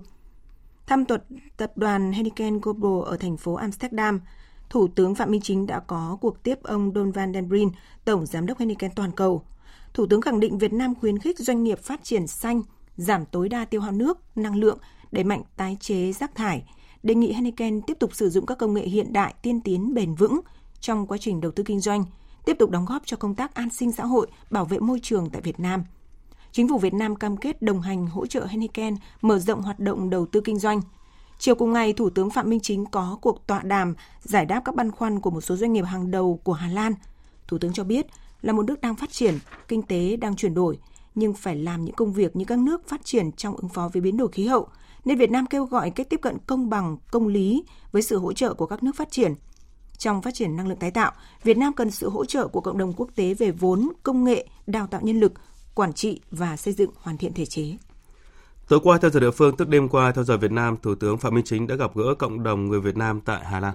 Thăm 0.87 1.05
tuật 1.05 1.23
tập 1.57 1.71
đoàn 1.75 2.11
Heineken 2.11 2.59
Global 2.61 3.11
ở 3.11 3.17
thành 3.17 3.37
phố 3.37 3.53
Amsterdam, 3.53 4.21
Thủ 4.71 4.87
tướng 4.87 5.15
Phạm 5.15 5.31
Minh 5.31 5.41
Chính 5.41 5.67
đã 5.67 5.79
có 5.79 6.17
cuộc 6.21 6.43
tiếp 6.43 6.63
ông 6.63 6.91
Don 6.95 7.11
van 7.11 7.33
den 7.33 7.49
Brin, 7.49 7.69
Tổng 8.05 8.25
Giám 8.25 8.45
đốc 8.45 8.57
Heineken 8.59 8.91
toàn 8.95 9.11
cầu. 9.11 9.43
Thủ 9.93 10.05
tướng 10.05 10.21
khẳng 10.21 10.39
định 10.39 10.57
Việt 10.57 10.73
Nam 10.73 10.95
khuyến 10.95 11.19
khích 11.19 11.39
doanh 11.39 11.63
nghiệp 11.63 11.79
phát 11.79 12.03
triển 12.03 12.27
xanh, 12.27 12.61
giảm 12.97 13.25
tối 13.25 13.49
đa 13.49 13.65
tiêu 13.65 13.81
hao 13.81 13.91
nước, 13.91 14.17
năng 14.35 14.55
lượng, 14.55 14.77
đẩy 15.11 15.23
mạnh 15.23 15.41
tái 15.57 15.77
chế 15.79 16.11
rác 16.11 16.35
thải, 16.35 16.63
đề 17.03 17.15
nghị 17.15 17.33
Heineken 17.33 17.81
tiếp 17.81 17.99
tục 17.99 18.15
sử 18.15 18.29
dụng 18.29 18.45
các 18.45 18.57
công 18.57 18.73
nghệ 18.73 18.81
hiện 18.81 19.13
đại 19.13 19.33
tiên 19.41 19.61
tiến 19.61 19.93
bền 19.93 20.15
vững 20.15 20.39
trong 20.79 21.07
quá 21.07 21.17
trình 21.17 21.41
đầu 21.41 21.51
tư 21.51 21.63
kinh 21.63 21.79
doanh, 21.79 22.05
tiếp 22.45 22.55
tục 22.59 22.69
đóng 22.69 22.85
góp 22.85 23.01
cho 23.05 23.17
công 23.17 23.35
tác 23.35 23.55
an 23.55 23.69
sinh 23.69 23.91
xã 23.91 24.05
hội, 24.05 24.27
bảo 24.49 24.65
vệ 24.65 24.79
môi 24.79 24.99
trường 25.03 25.29
tại 25.29 25.41
Việt 25.41 25.59
Nam. 25.59 25.83
Chính 26.51 26.67
phủ 26.67 26.77
Việt 26.77 26.93
Nam 26.93 27.15
cam 27.15 27.37
kết 27.37 27.61
đồng 27.61 27.81
hành 27.81 28.07
hỗ 28.07 28.25
trợ 28.25 28.45
Heineken 28.45 28.95
mở 29.21 29.39
rộng 29.39 29.61
hoạt 29.61 29.79
động 29.79 30.09
đầu 30.09 30.25
tư 30.25 30.41
kinh 30.41 30.59
doanh. 30.59 30.81
Chiều 31.43 31.55
cùng 31.55 31.73
ngày, 31.73 31.93
Thủ 31.93 32.09
tướng 32.09 32.29
Phạm 32.29 32.49
Minh 32.49 32.59
Chính 32.59 32.85
có 32.85 33.17
cuộc 33.21 33.47
tọa 33.47 33.61
đàm 33.63 33.95
giải 34.21 34.45
đáp 34.45 34.61
các 34.65 34.75
băn 34.75 34.91
khoăn 34.91 35.19
của 35.19 35.29
một 35.29 35.41
số 35.41 35.55
doanh 35.55 35.73
nghiệp 35.73 35.81
hàng 35.81 36.11
đầu 36.11 36.39
của 36.43 36.53
Hà 36.53 36.67
Lan. 36.67 36.93
Thủ 37.47 37.57
tướng 37.57 37.73
cho 37.73 37.83
biết 37.83 38.05
là 38.41 38.53
một 38.53 38.65
nước 38.65 38.81
đang 38.81 38.95
phát 38.95 39.11
triển, 39.11 39.39
kinh 39.67 39.81
tế 39.81 40.15
đang 40.15 40.35
chuyển 40.35 40.53
đổi, 40.53 40.79
nhưng 41.15 41.33
phải 41.33 41.55
làm 41.55 41.85
những 41.85 41.95
công 41.95 42.13
việc 42.13 42.35
như 42.35 42.45
các 42.45 42.59
nước 42.59 42.87
phát 42.87 43.05
triển 43.05 43.31
trong 43.31 43.55
ứng 43.55 43.69
phó 43.69 43.89
với 43.93 44.01
biến 44.01 44.17
đổi 44.17 44.27
khí 44.31 44.45
hậu, 44.45 44.67
nên 45.05 45.17
Việt 45.17 45.31
Nam 45.31 45.45
kêu 45.45 45.65
gọi 45.65 45.89
cách 45.89 46.09
tiếp 46.09 46.19
cận 46.21 46.37
công 46.47 46.69
bằng, 46.69 46.97
công 47.11 47.27
lý 47.27 47.63
với 47.91 48.01
sự 48.01 48.17
hỗ 48.17 48.33
trợ 48.33 48.53
của 48.53 48.65
các 48.65 48.83
nước 48.83 48.95
phát 48.95 49.11
triển. 49.11 49.33
Trong 49.97 50.21
phát 50.21 50.33
triển 50.33 50.55
năng 50.55 50.67
lượng 50.67 50.79
tái 50.79 50.91
tạo, 50.91 51.11
Việt 51.43 51.57
Nam 51.57 51.73
cần 51.73 51.91
sự 51.91 52.09
hỗ 52.09 52.25
trợ 52.25 52.47
của 52.47 52.61
cộng 52.61 52.77
đồng 52.77 52.93
quốc 52.93 53.09
tế 53.15 53.33
về 53.33 53.51
vốn, 53.51 53.89
công 54.03 54.23
nghệ, 54.23 54.47
đào 54.67 54.87
tạo 54.87 55.01
nhân 55.01 55.19
lực, 55.19 55.33
quản 55.75 55.93
trị 55.93 56.21
và 56.31 56.57
xây 56.57 56.73
dựng 56.73 56.91
hoàn 56.97 57.17
thiện 57.17 57.33
thể 57.33 57.45
chế. 57.45 57.77
Tối 58.71 58.79
qua 58.83 58.97
theo 58.97 59.11
giờ 59.11 59.19
địa 59.19 59.31
phương, 59.31 59.57
tức 59.57 59.67
đêm 59.69 59.89
qua 59.89 60.11
theo 60.11 60.23
giờ 60.23 60.37
Việt 60.37 60.51
Nam, 60.51 60.77
Thủ 60.81 60.95
tướng 60.95 61.17
Phạm 61.17 61.35
Minh 61.35 61.43
Chính 61.45 61.67
đã 61.67 61.75
gặp 61.75 61.95
gỡ 61.95 62.15
cộng 62.19 62.43
đồng 62.43 62.67
người 62.67 62.79
Việt 62.79 62.97
Nam 62.97 63.21
tại 63.25 63.45
Hà 63.45 63.59
Lan. 63.59 63.73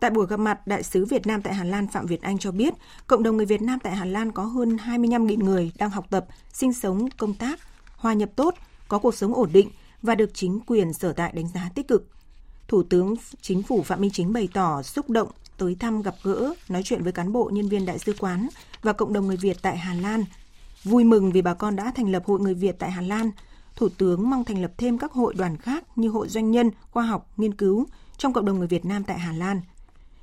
Tại 0.00 0.10
buổi 0.10 0.26
gặp 0.26 0.36
mặt, 0.36 0.66
Đại 0.66 0.82
sứ 0.82 1.04
Việt 1.04 1.26
Nam 1.26 1.42
tại 1.42 1.54
Hà 1.54 1.64
Lan 1.64 1.86
Phạm 1.88 2.06
Việt 2.06 2.22
Anh 2.22 2.38
cho 2.38 2.52
biết, 2.52 2.74
cộng 3.06 3.22
đồng 3.22 3.36
người 3.36 3.46
Việt 3.46 3.62
Nam 3.62 3.78
tại 3.82 3.96
Hà 3.96 4.04
Lan 4.04 4.32
có 4.32 4.44
hơn 4.44 4.76
25.000 4.76 5.44
người 5.44 5.72
đang 5.78 5.90
học 5.90 6.06
tập, 6.10 6.26
sinh 6.52 6.72
sống, 6.72 7.08
công 7.10 7.34
tác, 7.34 7.60
hòa 7.96 8.12
nhập 8.12 8.30
tốt, 8.36 8.54
có 8.88 8.98
cuộc 8.98 9.14
sống 9.14 9.34
ổn 9.34 9.48
định 9.52 9.70
và 10.02 10.14
được 10.14 10.30
chính 10.34 10.60
quyền 10.66 10.92
sở 10.92 11.12
tại 11.12 11.32
đánh 11.34 11.48
giá 11.54 11.70
tích 11.74 11.88
cực. 11.88 12.08
Thủ 12.68 12.82
tướng 12.82 13.14
Chính 13.40 13.62
phủ 13.62 13.82
Phạm 13.82 14.00
Minh 14.00 14.10
Chính 14.10 14.32
bày 14.32 14.48
tỏ 14.54 14.82
xúc 14.82 15.10
động 15.10 15.28
tới 15.56 15.76
thăm 15.80 16.02
gặp 16.02 16.14
gỡ, 16.22 16.54
nói 16.68 16.82
chuyện 16.84 17.02
với 17.02 17.12
cán 17.12 17.32
bộ 17.32 17.50
nhân 17.52 17.68
viên 17.68 17.86
đại 17.86 17.98
sứ 17.98 18.14
quán 18.18 18.48
và 18.82 18.92
cộng 18.92 19.12
đồng 19.12 19.26
người 19.26 19.36
Việt 19.36 19.56
tại 19.62 19.76
Hà 19.76 19.94
Lan. 19.94 20.24
Vui 20.84 21.04
mừng 21.04 21.32
vì 21.32 21.42
bà 21.42 21.54
con 21.54 21.76
đã 21.76 21.92
thành 21.96 22.12
lập 22.12 22.22
Hội 22.26 22.40
Người 22.40 22.54
Việt 22.54 22.76
tại 22.78 22.90
Hà 22.90 23.02
Lan. 23.02 23.30
Thủ 23.76 23.88
tướng 23.98 24.30
mong 24.30 24.44
thành 24.44 24.62
lập 24.62 24.72
thêm 24.78 24.98
các 24.98 25.12
hội 25.12 25.34
đoàn 25.34 25.56
khác 25.56 25.84
như 25.96 26.08
Hội 26.08 26.28
Doanh 26.28 26.50
nhân, 26.50 26.70
Khoa 26.90 27.06
học, 27.06 27.30
Nghiên 27.36 27.54
cứu 27.54 27.86
trong 28.16 28.32
cộng 28.32 28.44
đồng 28.44 28.58
người 28.58 28.68
Việt 28.68 28.84
Nam 28.84 29.04
tại 29.04 29.18
Hà 29.18 29.32
Lan. 29.32 29.60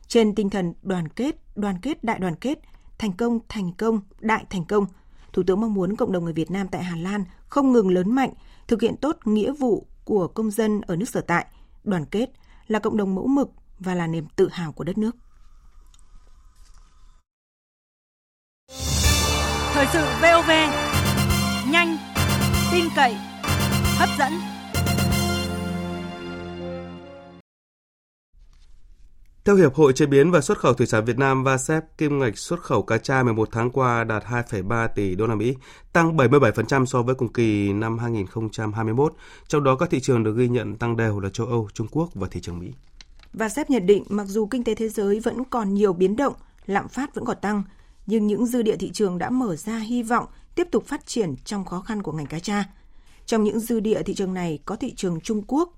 Trên 0.08 0.36
tinh 0.36 0.50
thần 0.50 0.74
đoàn 0.82 1.08
kết, 1.08 1.36
đoàn 1.56 1.80
kết 1.82 2.04
đại 2.04 2.20
đoàn 2.20 2.36
kết, 2.36 2.60
thành 2.98 3.14
công, 3.14 3.40
thành 3.50 3.74
công, 3.74 4.02
đại 4.20 4.46
thành 4.50 4.66
công, 4.66 4.86
Thủ 5.34 5.44
tướng 5.48 5.62
mong 5.62 5.74
muốn 5.74 5.96
cộng 5.96 6.12
đồng 6.12 6.24
người 6.24 6.34
Việt 6.34 6.52
Nam 6.52 6.68
tại 6.68 6.84
Hà 6.84 6.96
Lan 6.96 7.24
không 7.48 7.72
ngừng 7.72 7.90
lớn 7.90 8.16
mạnh, 8.16 8.34
thực 8.68 8.82
hiện 8.82 8.98
tốt 8.98 9.18
nghĩa 9.26 9.52
vụ 9.52 9.86
của 10.04 10.28
công 10.28 10.52
dân 10.52 10.82
ở 10.82 10.96
nước 10.96 11.10
sở 11.10 11.22
tại, 11.22 11.46
đoàn 11.84 12.06
kết, 12.06 12.30
là 12.68 12.80
cộng 12.80 12.98
đồng 12.98 13.16
mẫu 13.16 13.28
mực 13.28 13.52
và 13.80 13.96
là 13.96 14.08
niềm 14.08 14.28
tự 14.36 14.50
hào 14.52 14.72
của 14.72 14.84
đất 14.84 14.98
nước. 14.98 15.16
Thời 19.74 19.88
sự 19.94 20.06
VOV, 20.22 20.50
nhanh, 21.72 21.98
tin 22.72 22.86
cậy, 22.96 23.18
hấp 24.00 24.10
dẫn. 24.20 24.34
Theo 29.46 29.56
Hiệp 29.56 29.74
hội 29.76 29.94
Chế 29.94 30.06
biến 30.06 30.32
và 30.32 30.42
Xuất 30.42 30.58
khẩu 30.58 30.74
Thủy 30.74 30.88
sản 30.88 31.06
Việt 31.06 31.18
Nam 31.18 31.44
VASEP, 31.44 31.98
kim 31.98 32.20
ngạch 32.20 32.38
xuất 32.38 32.62
khẩu 32.62 32.82
cá 32.82 32.98
tra 32.98 33.24
11 33.24 33.50
tháng 33.52 33.72
qua 33.72 34.04
đạt 34.04 34.24
2,3 34.24 34.88
tỷ 34.96 35.16
đô 35.16 35.28
la 35.28 35.36
Mỹ, 35.36 35.56
tăng 35.94 36.18
77% 36.18 36.86
so 36.86 37.02
với 37.02 37.16
cùng 37.16 37.34
kỳ 37.34 37.74
năm 37.74 37.98
2021. 37.98 39.14
Trong 39.48 39.64
đó 39.64 39.76
các 39.76 39.90
thị 39.90 40.00
trường 40.00 40.24
được 40.24 40.38
ghi 40.38 40.48
nhận 40.48 40.76
tăng 40.76 40.98
đều 40.98 41.20
là 41.20 41.30
châu 41.30 41.48
Âu, 41.48 41.70
Trung 41.74 41.88
Quốc 41.92 42.10
và 42.14 42.28
thị 42.32 42.42
trường 42.42 42.60
Mỹ. 42.60 42.68
VASEP 43.34 43.70
nhận 43.70 43.86
định 43.86 44.04
mặc 44.10 44.26
dù 44.28 44.46
kinh 44.46 44.64
tế 44.64 44.76
thế 44.76 44.90
giới 44.90 45.20
vẫn 45.20 45.46
còn 45.46 45.74
nhiều 45.74 45.94
biến 45.94 46.16
động, 46.16 46.34
lạm 46.66 46.88
phát 46.88 47.16
vẫn 47.16 47.26
còn 47.26 47.38
tăng, 47.42 47.64
nhưng 48.06 48.28
những 48.28 48.46
dư 48.46 48.62
địa 48.62 48.78
thị 48.78 48.92
trường 48.94 49.18
đã 49.18 49.30
mở 49.30 49.56
ra 49.56 49.78
hy 49.78 50.04
vọng 50.04 50.26
tiếp 50.56 50.68
tục 50.72 50.88
phát 50.88 51.06
triển 51.08 51.36
trong 51.46 51.66
khó 51.66 51.82
khăn 51.82 52.04
của 52.04 52.12
ngành 52.12 52.28
cá 52.28 52.40
tra. 52.40 52.64
Trong 53.30 53.44
những 53.44 53.60
dư 53.60 53.80
địa 53.80 54.04
thị 54.04 54.14
trường 54.14 54.34
này 54.34 54.60
có 54.66 54.76
thị 54.76 54.94
trường 54.96 55.20
Trung 55.22 55.42
Quốc, 55.48 55.74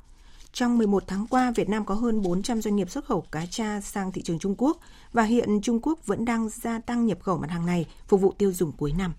trong 0.53 0.77
11 0.77 1.03
tháng 1.08 1.27
qua, 1.27 1.51
Việt 1.55 1.70
Nam 1.70 1.86
có 1.86 1.96
hơn 1.96 2.22
400 2.22 2.62
doanh 2.62 2.75
nghiệp 2.75 2.89
xuất 2.89 3.05
khẩu 3.05 3.22
cá 3.31 3.46
tra 3.46 3.81
sang 3.81 4.12
thị 4.12 4.22
trường 4.22 4.39
Trung 4.39 4.55
Quốc 4.58 4.77
và 5.13 5.24
hiện 5.24 5.62
Trung 5.62 5.79
Quốc 5.81 6.05
vẫn 6.05 6.25
đang 6.25 6.50
gia 6.50 6.79
tăng 6.79 7.05
nhập 7.05 7.17
khẩu 7.22 7.38
mặt 7.38 7.50
hàng 7.50 7.65
này 7.65 7.86
phục 8.08 8.22
vụ 8.22 8.34
tiêu 8.38 8.51
dùng 8.53 8.72
cuối 8.72 8.93
năm. 8.98 9.13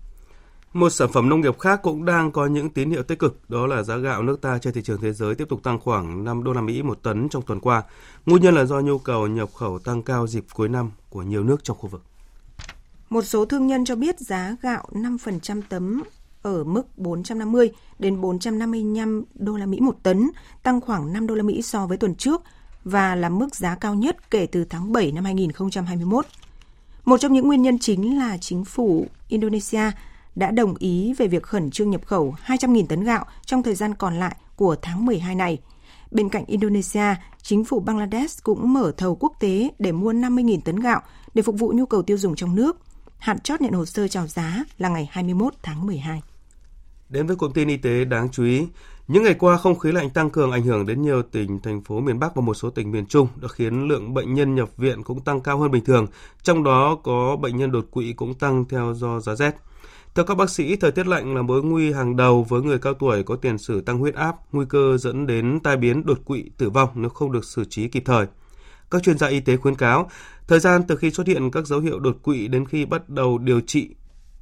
Một 0.73 0.89
sản 0.89 1.09
phẩm 1.13 1.29
nông 1.29 1.41
nghiệp 1.41 1.59
khác 1.59 1.79
cũng 1.83 2.05
đang 2.05 2.31
có 2.31 2.45
những 2.45 2.69
tín 2.69 2.91
hiệu 2.91 3.03
tích 3.03 3.19
cực, 3.19 3.49
đó 3.49 3.67
là 3.67 3.83
giá 3.83 3.97
gạo 3.97 4.23
nước 4.23 4.41
ta 4.41 4.57
trên 4.57 4.73
thị 4.73 4.81
trường 4.83 5.01
thế 5.01 5.13
giới 5.13 5.35
tiếp 5.35 5.45
tục 5.49 5.63
tăng 5.63 5.79
khoảng 5.79 6.23
5 6.23 6.43
đô 6.43 6.53
la 6.53 6.61
Mỹ 6.61 6.83
một 6.83 7.03
tấn 7.03 7.29
trong 7.29 7.41
tuần 7.41 7.59
qua. 7.59 7.83
Nguyên 8.25 8.43
nhân 8.43 8.55
là 8.55 8.65
do 8.65 8.79
nhu 8.79 8.97
cầu 8.97 9.27
nhập 9.27 9.49
khẩu 9.53 9.79
tăng 9.79 10.03
cao 10.03 10.27
dịp 10.27 10.45
cuối 10.53 10.69
năm 10.69 10.91
của 11.09 11.21
nhiều 11.21 11.43
nước 11.43 11.63
trong 11.63 11.77
khu 11.77 11.89
vực. 11.89 12.01
Một 13.09 13.21
số 13.21 13.45
thương 13.45 13.67
nhân 13.67 13.85
cho 13.85 13.95
biết 13.95 14.19
giá 14.19 14.55
gạo 14.61 14.87
5% 14.91 15.61
tấm 15.69 16.03
ở 16.43 16.63
mức 16.63 16.97
450 16.97 17.71
đến 17.99 18.21
455 18.21 19.23
đô 19.33 19.57
la 19.57 19.65
Mỹ 19.65 19.79
một 19.79 19.95
tấn, 20.03 20.29
tăng 20.63 20.81
khoảng 20.81 21.13
5 21.13 21.27
đô 21.27 21.35
la 21.35 21.43
Mỹ 21.43 21.61
so 21.61 21.87
với 21.87 21.97
tuần 21.97 22.15
trước 22.15 22.41
và 22.83 23.15
là 23.15 23.29
mức 23.29 23.55
giá 23.55 23.75
cao 23.75 23.95
nhất 23.95 24.31
kể 24.31 24.45
từ 24.45 24.65
tháng 24.65 24.91
7 24.91 25.11
năm 25.11 25.23
2021. 25.23 26.25
Một 27.05 27.17
trong 27.17 27.33
những 27.33 27.47
nguyên 27.47 27.61
nhân 27.61 27.79
chính 27.79 28.17
là 28.17 28.37
chính 28.37 28.65
phủ 28.65 29.07
Indonesia 29.27 29.91
đã 30.35 30.51
đồng 30.51 30.75
ý 30.79 31.13
về 31.17 31.27
việc 31.27 31.43
khẩn 31.43 31.71
trương 31.71 31.89
nhập 31.89 32.05
khẩu 32.05 32.35
200.000 32.45 32.85
tấn 32.87 33.03
gạo 33.03 33.25
trong 33.45 33.63
thời 33.63 33.75
gian 33.75 33.95
còn 33.95 34.19
lại 34.19 34.35
của 34.55 34.75
tháng 34.81 35.05
12 35.05 35.35
này. 35.35 35.59
Bên 36.11 36.29
cạnh 36.29 36.45
Indonesia, 36.45 37.15
chính 37.41 37.65
phủ 37.65 37.79
Bangladesh 37.79 38.43
cũng 38.43 38.73
mở 38.73 38.91
thầu 38.97 39.15
quốc 39.15 39.33
tế 39.39 39.69
để 39.79 39.91
mua 39.91 40.13
50.000 40.13 40.59
tấn 40.65 40.75
gạo 40.75 41.01
để 41.33 41.41
phục 41.41 41.55
vụ 41.59 41.71
nhu 41.75 41.85
cầu 41.85 42.01
tiêu 42.01 42.17
dùng 42.17 42.35
trong 42.35 42.55
nước. 42.55 42.77
Hạn 43.17 43.39
chót 43.39 43.61
nhận 43.61 43.71
hồ 43.73 43.85
sơ 43.85 44.07
chào 44.07 44.27
giá 44.27 44.63
là 44.77 44.89
ngày 44.89 45.09
21 45.11 45.53
tháng 45.63 45.85
12. 45.85 46.21
Đến 47.13 47.27
với 47.27 47.35
cụm 47.35 47.51
tin 47.51 47.67
y 47.67 47.77
tế 47.77 48.05
đáng 48.05 48.29
chú 48.31 48.43
ý, 48.43 48.67
những 49.07 49.23
ngày 49.23 49.33
qua 49.33 49.57
không 49.57 49.79
khí 49.79 49.91
lạnh 49.91 50.09
tăng 50.09 50.29
cường 50.29 50.51
ảnh 50.51 50.63
hưởng 50.63 50.85
đến 50.85 51.01
nhiều 51.01 51.21
tỉnh, 51.21 51.59
thành 51.59 51.81
phố 51.83 51.99
miền 51.99 52.19
Bắc 52.19 52.35
và 52.35 52.41
một 52.41 52.53
số 52.53 52.69
tỉnh 52.69 52.91
miền 52.91 53.05
Trung 53.05 53.27
đã 53.41 53.47
khiến 53.47 53.87
lượng 53.87 54.13
bệnh 54.13 54.33
nhân 54.33 54.55
nhập 54.55 54.69
viện 54.77 55.03
cũng 55.03 55.21
tăng 55.21 55.41
cao 55.41 55.59
hơn 55.59 55.71
bình 55.71 55.85
thường, 55.85 56.07
trong 56.43 56.63
đó 56.63 56.97
có 57.03 57.35
bệnh 57.35 57.57
nhân 57.57 57.71
đột 57.71 57.85
quỵ 57.91 58.13
cũng 58.13 58.33
tăng 58.33 58.65
theo 58.69 58.93
do 58.93 59.19
giá 59.19 59.35
rét. 59.35 59.55
Theo 60.15 60.25
các 60.25 60.35
bác 60.37 60.49
sĩ, 60.49 60.75
thời 60.75 60.91
tiết 60.91 61.07
lạnh 61.07 61.35
là 61.35 61.41
mối 61.41 61.63
nguy 61.63 61.91
hàng 61.91 62.15
đầu 62.15 62.43
với 62.49 62.61
người 62.61 62.79
cao 62.79 62.93
tuổi 62.93 63.23
có 63.23 63.35
tiền 63.35 63.57
sử 63.57 63.81
tăng 63.81 63.99
huyết 63.99 64.15
áp, 64.15 64.35
nguy 64.51 64.65
cơ 64.69 64.97
dẫn 64.97 65.27
đến 65.27 65.59
tai 65.63 65.77
biến 65.77 66.05
đột 66.05 66.19
quỵ 66.25 66.49
tử 66.57 66.69
vong 66.69 66.89
nếu 66.95 67.09
không 67.09 67.31
được 67.31 67.45
xử 67.45 67.65
trí 67.65 67.87
kịp 67.87 68.03
thời. 68.05 68.25
Các 68.91 69.03
chuyên 69.03 69.17
gia 69.17 69.27
y 69.27 69.39
tế 69.39 69.57
khuyến 69.57 69.75
cáo, 69.75 70.09
thời 70.47 70.59
gian 70.59 70.83
từ 70.87 70.95
khi 70.95 71.11
xuất 71.11 71.27
hiện 71.27 71.51
các 71.51 71.67
dấu 71.67 71.79
hiệu 71.79 71.99
đột 71.99 72.17
quỵ 72.23 72.47
đến 72.47 72.65
khi 72.65 72.85
bắt 72.85 73.09
đầu 73.09 73.37
điều 73.37 73.59
trị 73.61 73.89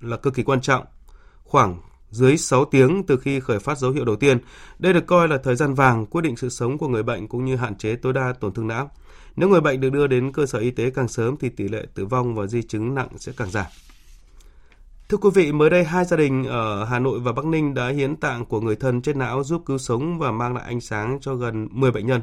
là 0.02 0.18
cực 0.18 0.34
kỳ 0.34 0.44
quan 0.44 0.62
trọng. 0.62 0.86
Khoảng 1.44 1.78
dưới 2.12 2.38
6 2.38 2.66
tiếng 2.66 3.04
từ 3.04 3.18
khi 3.18 3.40
khởi 3.40 3.60
phát 3.60 3.78
dấu 3.78 3.92
hiệu 3.92 4.06
đầu 4.06 4.16
tiên. 4.16 4.38
Đây 4.80 4.94
được 4.94 5.08
coi 5.08 5.28
là 5.28 5.38
thời 5.38 5.56
gian 5.56 5.74
vàng 5.74 6.06
quyết 6.06 6.22
định 6.22 6.38
sự 6.38 6.50
sống 6.50 6.78
của 6.78 6.88
người 6.88 7.04
bệnh 7.04 7.28
cũng 7.28 7.46
như 7.46 7.56
hạn 7.56 7.76
chế 7.76 7.96
tối 7.96 8.14
đa 8.14 8.34
tổn 8.40 8.54
thương 8.54 8.68
não. 8.68 8.92
Nếu 9.36 9.50
người 9.50 9.62
bệnh 9.62 9.82
được 9.82 9.90
đưa 9.90 10.08
đến 10.08 10.32
cơ 10.32 10.46
sở 10.46 10.60
y 10.60 10.72
tế 10.72 10.90
càng 10.90 11.08
sớm 11.08 11.36
thì 11.40 11.50
tỷ 11.50 11.68
lệ 11.68 11.86
tử 11.94 12.06
vong 12.06 12.36
và 12.36 12.48
di 12.48 12.62
chứng 12.62 12.96
nặng 12.96 13.10
sẽ 13.18 13.32
càng 13.38 13.52
giảm. 13.52 13.66
Thưa 15.10 15.18
quý 15.18 15.30
vị, 15.34 15.52
mới 15.52 15.70
đây 15.70 15.84
hai 15.84 16.06
gia 16.06 16.18
đình 16.18 16.44
ở 16.44 16.86
Hà 16.86 17.00
Nội 17.00 17.20
và 17.20 17.32
Bắc 17.32 17.46
Ninh 17.46 17.74
đã 17.74 17.90
hiến 17.90 18.16
tạng 18.16 18.46
của 18.46 18.62
người 18.62 18.76
thân 18.76 19.02
chết 19.02 19.16
não 19.16 19.44
giúp 19.44 19.64
cứu 19.66 19.78
sống 19.78 20.20
và 20.20 20.32
mang 20.32 20.56
lại 20.56 20.64
ánh 20.68 20.82
sáng 20.82 21.18
cho 21.22 21.36
gần 21.36 21.68
10 21.72 21.92
bệnh 21.92 22.08
nhân. 22.08 22.22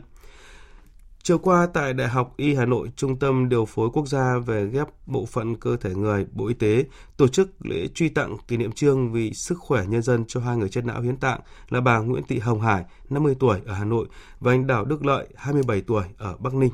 Chiều 1.22 1.38
qua 1.38 1.66
tại 1.75 1.94
Đại 1.94 2.08
học 2.08 2.34
Y 2.37 2.54
Hà 2.54 2.66
Nội, 2.66 2.90
Trung 2.96 3.18
tâm 3.18 3.48
Điều 3.48 3.64
phối 3.64 3.88
Quốc 3.92 4.08
gia 4.08 4.38
về 4.38 4.66
ghép 4.66 4.87
bộ 5.06 5.26
phận 5.26 5.56
cơ 5.56 5.76
thể 5.76 5.94
người, 5.94 6.26
Bộ 6.32 6.46
Y 6.46 6.54
tế 6.54 6.84
tổ 7.16 7.28
chức 7.28 7.66
lễ 7.66 7.88
truy 7.94 8.08
tặng 8.08 8.37
kỷ 8.48 8.56
niệm 8.56 8.72
trương 8.72 9.12
vì 9.12 9.32
sức 9.32 9.58
khỏe 9.58 9.84
nhân 9.88 10.02
dân 10.02 10.25
cho 10.28 10.40
hai 10.40 10.56
người 10.56 10.68
chết 10.68 10.84
não 10.84 11.00
hiến 11.00 11.16
tạng 11.16 11.40
là 11.68 11.80
bà 11.80 11.98
Nguyễn 11.98 12.22
Thị 12.28 12.38
Hồng 12.38 12.60
Hải, 12.60 12.84
50 13.10 13.34
tuổi 13.40 13.60
ở 13.66 13.75
Hà 13.75 13.84
Nội 13.84 14.06
và 14.40 14.52
anh 14.52 14.66
Đào 14.66 14.84
Đức 14.84 15.04
Lợi, 15.04 15.28
27 15.37 15.80
tuổi 15.80 16.04
ở 16.18 16.37
Bắc 16.38 16.54
Ninh. 16.54 16.72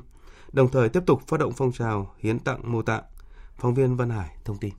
Đồng 0.53 0.69
thời 0.69 0.89
tiếp 0.89 1.01
tục 1.07 1.21
phát 1.27 1.41
động 1.41 1.53
phong 1.57 1.73
trào 1.73 2.15
hiến 2.19 2.39
tặng 2.39 2.73
mô 2.73 2.83
tạng. 2.83 3.03
Phóng 3.57 3.75
viên 3.75 3.97
Văn 3.97 4.11
Hải 4.11 4.29
thông 4.45 4.57
tin. 4.59 4.75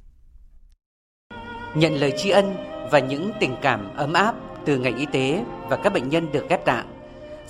Nhận 1.76 1.94
lời 1.94 2.14
tri 2.18 2.30
ân 2.30 2.56
và 2.92 3.00
những 3.00 3.32
tình 3.40 3.56
cảm 3.62 3.96
ấm 3.96 4.14
áp 4.14 4.36
từ 4.66 4.78
ngành 4.78 4.98
y 4.98 5.06
tế 5.06 5.46
và 5.70 5.78
các 5.84 5.94
bệnh 5.94 6.10
nhân 6.10 6.32
được 6.32 6.50
ghép 6.50 6.66
tạng, 6.66 6.95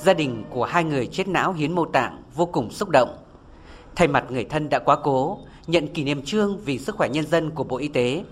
gia 0.06 0.14
đình 0.14 0.44
của 0.50 0.64
hai 0.64 0.84
người 0.84 1.08
chết 1.08 1.28
não 1.28 1.54
hiến 1.54 1.72
mô 1.72 1.86
tạng 1.86 2.24
vô 2.36 2.46
cùng 2.46 2.72
xúc 2.72 2.90
động. 2.90 3.18
Thay 3.96 4.08
mặt 4.08 4.24
người 4.30 4.44
thân 4.44 4.70
đã 4.70 4.80
quá 4.80 4.96
cố, 5.04 5.40
nhận 5.68 5.88
kỷ 5.88 6.04
niệm 6.04 6.22
trương 6.26 6.58
vì 6.66 6.80
sức 6.80 6.96
khỏe 6.96 7.10
nhân 7.10 7.26
dân 7.28 7.52
của 7.52 7.64
Bộ 7.64 7.78
Y 7.78 7.88
tế, 7.88 8.24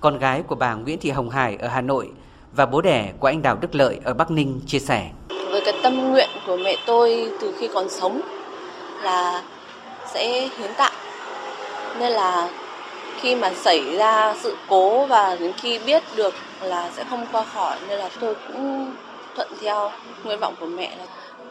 con 0.00 0.18
gái 0.18 0.42
của 0.42 0.54
bà 0.54 0.74
Nguyễn 0.74 0.98
Thị 0.98 1.10
Hồng 1.10 1.30
Hải 1.30 1.56
ở 1.56 1.68
Hà 1.68 1.80
Nội 1.80 2.10
và 2.52 2.66
bố 2.66 2.80
đẻ 2.80 3.12
của 3.20 3.26
anh 3.26 3.42
Đào 3.42 3.56
Đức 3.60 3.74
Lợi 3.74 4.00
ở 4.04 4.14
Bắc 4.14 4.30
Ninh 4.30 4.60
chia 4.66 4.78
sẻ. 4.78 5.10
Với 5.28 5.62
cái 5.64 5.74
tâm 5.82 6.10
nguyện 6.10 6.28
của 6.46 6.56
mẹ 6.56 6.76
tôi 6.86 7.30
từ 7.40 7.54
khi 7.58 7.68
còn 7.74 7.88
sống 7.88 8.20
là 9.02 9.42
sẽ 10.14 10.48
hiến 10.58 10.70
tạng. 10.76 10.92
Nên 11.98 12.12
là 12.12 12.50
khi 13.20 13.34
mà 13.34 13.52
xảy 13.54 13.96
ra 13.96 14.34
sự 14.42 14.56
cố 14.68 15.06
và 15.06 15.36
đến 15.40 15.52
khi 15.56 15.78
biết 15.86 16.02
được 16.16 16.34
là 16.62 16.90
sẽ 16.96 17.04
không 17.10 17.26
qua 17.32 17.44
khỏi 17.44 17.76
nên 17.88 17.98
là 17.98 18.10
tôi 18.20 18.34
cũng 18.48 18.92
thuận 19.36 19.48
theo 19.60 19.90
nguyện 20.24 20.40
vọng 20.40 20.54
của 20.60 20.66
mẹ 20.66 20.96
là 20.96 21.04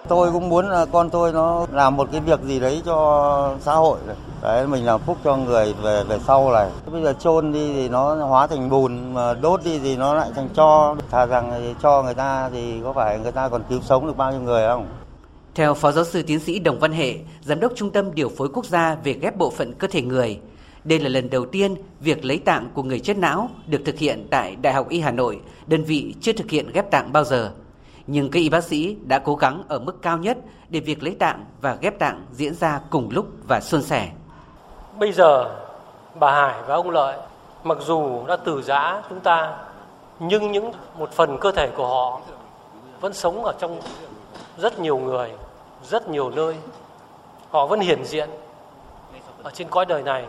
tôi 0.10 0.32
cũng 0.32 0.50
muốn 0.50 0.70
là 0.70 0.86
con 0.86 1.10
tôi 1.10 1.34
nó 1.34 1.66
làm 1.72 1.98
một 1.98 2.08
cái 2.12 2.22
việc 2.22 2.42
gì 2.42 2.60
đấy 2.60 2.82
cho 2.86 3.56
xã 3.62 3.74
hội 3.74 4.00
đấy 4.42 4.68
mình 4.68 4.86
làm 4.86 5.00
phúc 5.00 5.18
cho 5.24 5.38
người 5.38 5.74
về 5.84 6.04
về 6.04 6.20
sau 6.28 6.52
này. 6.52 6.70
Bây 6.92 7.04
giờ 7.04 7.14
chôn 7.20 7.54
đi 7.54 7.74
thì 7.74 7.90
nó 7.90 8.16
hóa 8.16 8.48
thành 8.48 8.70
bùn 8.70 9.14
mà 9.14 9.34
đốt 9.34 9.64
đi 9.64 9.80
thì 9.80 9.98
nó 9.98 10.14
lại 10.14 10.30
thành 10.36 10.50
cho 10.56 10.96
thà 11.12 11.26
rằng 11.26 11.76
cho 11.82 12.04
người 12.04 12.14
ta 12.14 12.50
thì 12.54 12.80
có 12.84 12.94
phải 12.94 13.20
người 13.20 13.32
ta 13.32 13.50
còn 13.50 13.62
cứu 13.70 13.80
sống 13.82 14.08
được 14.08 14.18
bao 14.18 14.32
nhiêu 14.32 14.42
người 14.42 14.68
không? 14.68 14.88
Theo 15.56 15.74
phó 15.74 15.92
giáo 15.92 16.06
sư 16.06 16.24
tiến 16.28 16.40
sĩ 16.40 16.60
Đồng 16.60 16.80
Văn 16.80 16.92
Hệ 16.92 17.16
giám 17.42 17.60
đốc 17.60 17.72
trung 17.76 17.92
tâm 17.92 18.16
điều 18.16 18.30
phối 18.30 18.50
quốc 18.54 18.66
gia 18.66 18.96
về 19.04 19.14
ghép 19.14 19.38
bộ 19.38 19.50
phận 19.50 19.74
cơ 19.74 19.88
thể 19.92 20.02
người 20.02 20.40
đây 20.84 21.00
là 21.00 21.10
lần 21.10 21.30
đầu 21.30 21.46
tiên 21.46 21.76
việc 22.00 22.26
lấy 22.26 22.40
tạng 22.40 22.70
của 22.74 22.84
người 22.84 23.00
chết 23.00 23.18
não 23.18 23.50
được 23.68 23.82
thực 23.86 23.98
hiện 23.98 24.28
tại 24.30 24.56
Đại 24.62 24.74
học 24.74 24.90
Y 24.90 25.00
Hà 25.00 25.12
Nội, 25.12 25.40
đơn 25.68 25.84
vị 25.84 26.14
chưa 26.22 26.34
thực 26.34 26.50
hiện 26.50 26.72
ghép 26.74 26.92
tạng 26.92 27.14
bao 27.14 27.24
giờ 27.24 27.52
nhưng 28.08 28.32
các 28.32 28.40
y 28.40 28.50
bác 28.50 28.64
sĩ 28.64 28.98
đã 29.04 29.20
cố 29.20 29.36
gắng 29.36 29.64
ở 29.68 29.80
mức 29.80 30.02
cao 30.02 30.18
nhất 30.18 30.38
để 30.70 30.80
việc 30.80 31.04
lấy 31.04 31.16
tạng 31.16 31.46
và 31.62 31.78
ghép 31.82 32.00
tạng 32.00 32.26
diễn 32.32 32.54
ra 32.54 32.80
cùng 32.90 33.10
lúc 33.12 33.28
và 33.48 33.62
suôn 33.62 33.84
sẻ. 33.84 34.10
Bây 35.00 35.12
giờ 35.12 35.56
bà 36.20 36.32
Hải 36.32 36.62
và 36.68 36.76
ông 36.76 36.90
Lợi 36.90 37.18
mặc 37.64 37.78
dù 37.82 38.26
đã 38.28 38.36
từ 38.36 38.62
giã 38.62 39.02
chúng 39.10 39.20
ta 39.20 39.58
nhưng 40.20 40.52
những 40.52 40.72
một 40.98 41.12
phần 41.12 41.38
cơ 41.42 41.52
thể 41.52 41.70
của 41.78 41.88
họ 41.88 42.22
vẫn 43.02 43.14
sống 43.14 43.44
ở 43.44 43.54
trong 43.60 43.82
rất 44.58 44.80
nhiều 44.80 44.98
người, 44.98 45.32
rất 45.84 46.10
nhiều 46.10 46.30
nơi. 46.30 46.56
Họ 47.50 47.68
vẫn 47.68 47.80
hiển 47.80 48.06
diện 48.06 48.30
ở 49.44 49.52
trên 49.54 49.68
cõi 49.70 49.86
đời 49.86 50.04
này. 50.04 50.26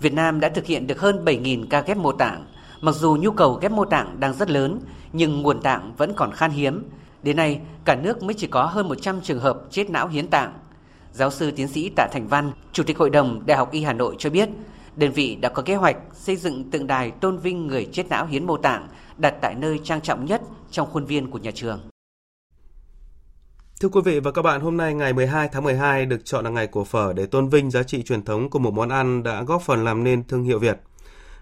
Việt 0.00 0.12
Nam 0.12 0.40
đã 0.40 0.48
thực 0.48 0.66
hiện 0.66 0.86
được 0.86 1.00
hơn 1.00 1.24
7.000 1.24 1.66
ca 1.70 1.80
ghép 1.80 1.96
mô 1.96 2.12
tạng 2.12 2.44
Mặc 2.84 2.94
dù 2.94 3.16
nhu 3.20 3.30
cầu 3.30 3.52
ghép 3.52 3.72
mô 3.72 3.84
tạng 3.84 4.20
đang 4.20 4.32
rất 4.32 4.50
lớn, 4.50 4.80
nhưng 5.14 5.42
nguồn 5.42 5.60
tạng 5.60 5.94
vẫn 5.96 6.12
còn 6.16 6.32
khan 6.32 6.50
hiếm. 6.50 6.82
Đến 7.22 7.36
nay, 7.36 7.60
cả 7.84 7.96
nước 7.96 8.22
mới 8.22 8.34
chỉ 8.34 8.46
có 8.46 8.64
hơn 8.64 8.88
100 8.88 9.20
trường 9.20 9.40
hợp 9.40 9.60
chết 9.70 9.90
não 9.90 10.08
hiến 10.08 10.28
tạng. 10.28 10.52
Giáo 11.12 11.30
sư 11.30 11.50
tiến 11.50 11.68
sĩ 11.68 11.88
Tạ 11.96 12.08
Thành 12.12 12.28
Văn, 12.28 12.52
Chủ 12.72 12.82
tịch 12.82 12.98
Hội 12.98 13.10
đồng 13.10 13.46
Đại 13.46 13.58
học 13.58 13.70
Y 13.70 13.82
Hà 13.82 13.92
Nội 13.92 14.16
cho 14.18 14.30
biết, 14.30 14.48
đơn 14.96 15.12
vị 15.12 15.36
đã 15.40 15.48
có 15.48 15.62
kế 15.62 15.74
hoạch 15.74 15.96
xây 16.12 16.36
dựng 16.36 16.70
tượng 16.70 16.86
đài 16.86 17.10
tôn 17.10 17.38
vinh 17.38 17.66
người 17.66 17.88
chết 17.92 18.08
não 18.08 18.26
hiến 18.26 18.46
mô 18.46 18.56
tạng 18.56 18.88
đặt 19.16 19.34
tại 19.40 19.54
nơi 19.54 19.80
trang 19.84 20.00
trọng 20.00 20.24
nhất 20.24 20.42
trong 20.70 20.90
khuôn 20.90 21.04
viên 21.04 21.30
của 21.30 21.38
nhà 21.38 21.50
trường. 21.54 21.80
Thưa 23.80 23.88
quý 23.88 24.00
vị 24.04 24.20
và 24.20 24.32
các 24.32 24.42
bạn, 24.42 24.60
hôm 24.60 24.76
nay 24.76 24.94
ngày 24.94 25.12
12 25.12 25.48
tháng 25.52 25.62
12 25.62 26.06
được 26.06 26.24
chọn 26.24 26.44
là 26.44 26.50
ngày 26.50 26.66
của 26.66 26.84
phở 26.84 27.12
để 27.12 27.26
tôn 27.26 27.48
vinh 27.48 27.70
giá 27.70 27.82
trị 27.82 28.02
truyền 28.02 28.22
thống 28.22 28.50
của 28.50 28.58
một 28.58 28.74
món 28.74 28.88
ăn 28.88 29.22
đã 29.22 29.42
góp 29.42 29.62
phần 29.62 29.84
làm 29.84 30.04
nên 30.04 30.24
thương 30.28 30.44
hiệu 30.44 30.58
Việt– 30.58 30.80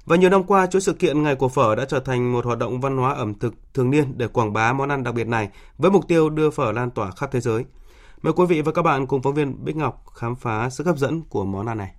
và 0.04 0.16
nhiều 0.16 0.30
năm 0.30 0.44
qua, 0.44 0.66
chuỗi 0.66 0.80
sự 0.80 0.92
kiện 0.92 1.22
Ngày 1.22 1.34
của 1.34 1.48
Phở 1.48 1.74
đã 1.74 1.84
trở 1.84 2.00
thành 2.00 2.32
một 2.32 2.44
hoạt 2.44 2.58
động 2.58 2.80
văn 2.80 2.96
hóa 2.96 3.12
ẩm 3.12 3.34
thực 3.34 3.54
thường 3.74 3.90
niên 3.90 4.18
để 4.18 4.28
quảng 4.28 4.52
bá 4.52 4.72
món 4.72 4.88
ăn 4.88 5.02
đặc 5.02 5.14
biệt 5.14 5.26
này 5.26 5.48
với 5.78 5.90
mục 5.90 6.08
tiêu 6.08 6.30
đưa 6.30 6.50
phở 6.50 6.72
lan 6.72 6.90
tỏa 6.90 7.10
khắp 7.10 7.32
thế 7.32 7.40
giới. 7.40 7.64
Mời 8.22 8.32
quý 8.32 8.46
vị 8.46 8.62
và 8.62 8.72
các 8.72 8.82
bạn 8.82 9.06
cùng 9.06 9.22
phóng 9.22 9.34
viên 9.34 9.64
Bích 9.64 9.76
Ngọc 9.76 10.04
khám 10.14 10.36
phá 10.36 10.70
sức 10.70 10.86
hấp 10.86 10.96
dẫn 10.98 11.22
của 11.22 11.44
món 11.44 11.66
ăn 11.66 11.78
này. 11.78 11.94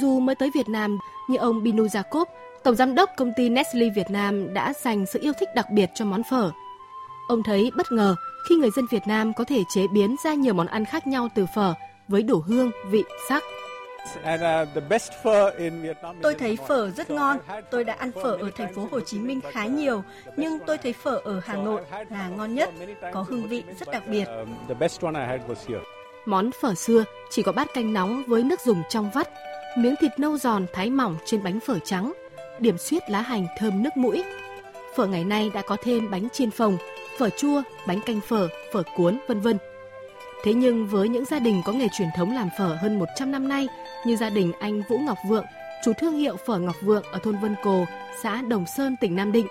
Dù 0.00 0.20
mới 0.20 0.34
tới 0.34 0.50
Việt 0.54 0.68
Nam, 0.68 0.98
như 1.28 1.36
ông 1.36 1.62
Binu 1.62 1.84
Jacob, 1.84 2.24
Tổng 2.64 2.74
giám 2.74 2.94
đốc 2.94 3.10
công 3.16 3.32
ty 3.36 3.48
Nestle 3.48 3.90
Việt 3.96 4.10
Nam 4.10 4.54
đã 4.54 4.72
dành 4.84 5.06
sự 5.06 5.18
yêu 5.22 5.32
thích 5.40 5.48
đặc 5.54 5.66
biệt 5.70 5.90
cho 5.94 6.04
món 6.04 6.22
phở. 6.30 6.50
Ông 7.28 7.42
thấy 7.42 7.70
bất 7.76 7.92
ngờ 7.92 8.14
khi 8.48 8.54
người 8.54 8.70
dân 8.70 8.86
Việt 8.90 9.02
Nam 9.06 9.32
có 9.32 9.44
thể 9.44 9.62
chế 9.74 9.86
biến 9.92 10.16
ra 10.24 10.34
nhiều 10.34 10.54
món 10.54 10.66
ăn 10.66 10.84
khác 10.84 11.06
nhau 11.06 11.28
từ 11.34 11.46
phở 11.54 11.74
với 12.08 12.22
đủ 12.22 12.40
hương, 12.46 12.70
vị, 12.90 13.04
sắc. 13.28 13.42
Tôi 16.22 16.34
thấy 16.34 16.58
phở 16.68 16.90
rất 16.90 17.10
ngon. 17.10 17.38
Tôi 17.70 17.84
đã 17.84 17.94
ăn 17.98 18.12
phở 18.22 18.36
ở 18.40 18.50
thành 18.56 18.74
phố 18.74 18.88
Hồ 18.90 19.00
Chí 19.00 19.18
Minh 19.18 19.40
khá 19.50 19.66
nhiều, 19.66 20.02
nhưng 20.36 20.58
tôi 20.66 20.78
thấy 20.78 20.92
phở 20.92 21.20
ở 21.24 21.40
Hà 21.44 21.56
Nội 21.56 21.82
là 22.10 22.28
ngon 22.28 22.54
nhất, 22.54 22.70
có 23.12 23.24
hương 23.28 23.48
vị 23.48 23.62
rất 23.78 23.88
đặc 23.92 24.02
biệt. 24.08 24.24
Món 26.26 26.50
phở 26.60 26.74
xưa 26.74 27.04
chỉ 27.30 27.42
có 27.42 27.52
bát 27.52 27.68
canh 27.74 27.92
nóng 27.92 28.22
với 28.26 28.42
nước 28.42 28.60
dùng 28.60 28.82
trong 28.88 29.10
vắt, 29.14 29.28
miếng 29.76 29.94
thịt 30.00 30.18
nâu 30.18 30.38
giòn 30.38 30.66
thái 30.72 30.90
mỏng 30.90 31.16
trên 31.24 31.42
bánh 31.42 31.60
phở 31.60 31.78
trắng, 31.78 32.12
điểm 32.58 32.78
xuyết 32.78 33.02
lá 33.10 33.20
hành 33.20 33.46
thơm 33.58 33.82
nước 33.82 33.96
mũi. 33.96 34.24
Phở 34.96 35.06
ngày 35.06 35.24
nay 35.24 35.50
đã 35.54 35.62
có 35.62 35.76
thêm 35.82 36.10
bánh 36.10 36.28
chiên 36.30 36.50
phồng, 36.50 36.76
phở 37.18 37.30
chua, 37.30 37.62
bánh 37.86 38.00
canh 38.06 38.20
phở, 38.20 38.48
phở 38.72 38.82
cuốn, 38.96 39.18
vân 39.28 39.40
vân. 39.40 39.58
Thế 40.44 40.54
nhưng 40.54 40.86
với 40.86 41.08
những 41.08 41.24
gia 41.24 41.38
đình 41.38 41.62
có 41.64 41.72
nghề 41.72 41.88
truyền 41.88 42.08
thống 42.16 42.34
làm 42.34 42.48
phở 42.58 42.76
hơn 42.80 42.98
100 42.98 43.30
năm 43.30 43.48
nay 43.48 43.68
như 44.06 44.16
gia 44.16 44.30
đình 44.30 44.52
anh 44.60 44.82
Vũ 44.88 44.98
Ngọc 44.98 45.18
Vượng, 45.28 45.44
chủ 45.84 45.92
thương 45.92 46.16
hiệu 46.16 46.36
phở 46.46 46.58
Ngọc 46.58 46.76
Vượng 46.82 47.04
ở 47.12 47.18
thôn 47.22 47.36
Vân 47.36 47.54
Cồ, 47.62 47.84
xã 48.22 48.42
Đồng 48.42 48.66
Sơn, 48.66 48.96
tỉnh 49.00 49.16
Nam 49.16 49.32
Định, 49.32 49.46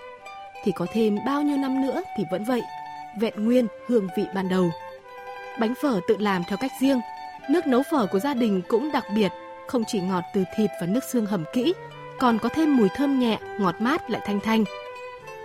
thì 0.64 0.72
có 0.72 0.86
thêm 0.94 1.18
bao 1.26 1.42
nhiêu 1.42 1.58
năm 1.58 1.82
nữa 1.82 2.02
thì 2.18 2.24
vẫn 2.32 2.44
vậy, 2.44 2.62
vẹn 3.20 3.34
nguyên 3.46 3.68
hương 3.88 4.08
vị 4.18 4.26
ban 4.36 4.50
đầu. 4.50 4.72
Bánh 5.60 5.74
phở 5.82 6.00
tự 6.08 6.18
làm 6.18 6.44
theo 6.48 6.58
cách 6.58 6.72
riêng, 6.82 7.02
nước 7.50 7.68
nấu 7.68 7.84
phở 7.92 8.06
của 8.06 8.20
gia 8.20 8.34
đình 8.34 8.62
cũng 8.68 8.92
đặc 8.92 9.06
biệt, 9.16 9.32
không 9.68 9.84
chỉ 9.88 10.00
ngọt 10.00 10.24
từ 10.34 10.44
thịt 10.58 10.70
và 10.82 10.88
nước 10.88 11.04
xương 11.12 11.26
hầm 11.26 11.44
kỹ, 11.54 11.74
còn 12.20 12.40
có 12.40 12.50
thêm 12.50 12.78
mùi 12.78 12.90
thơm 12.90 13.20
nhẹ, 13.20 13.40
ngọt 13.60 13.76
mát 13.80 14.10
lại 14.10 14.22
thanh 14.26 14.40
thanh. 14.40 14.64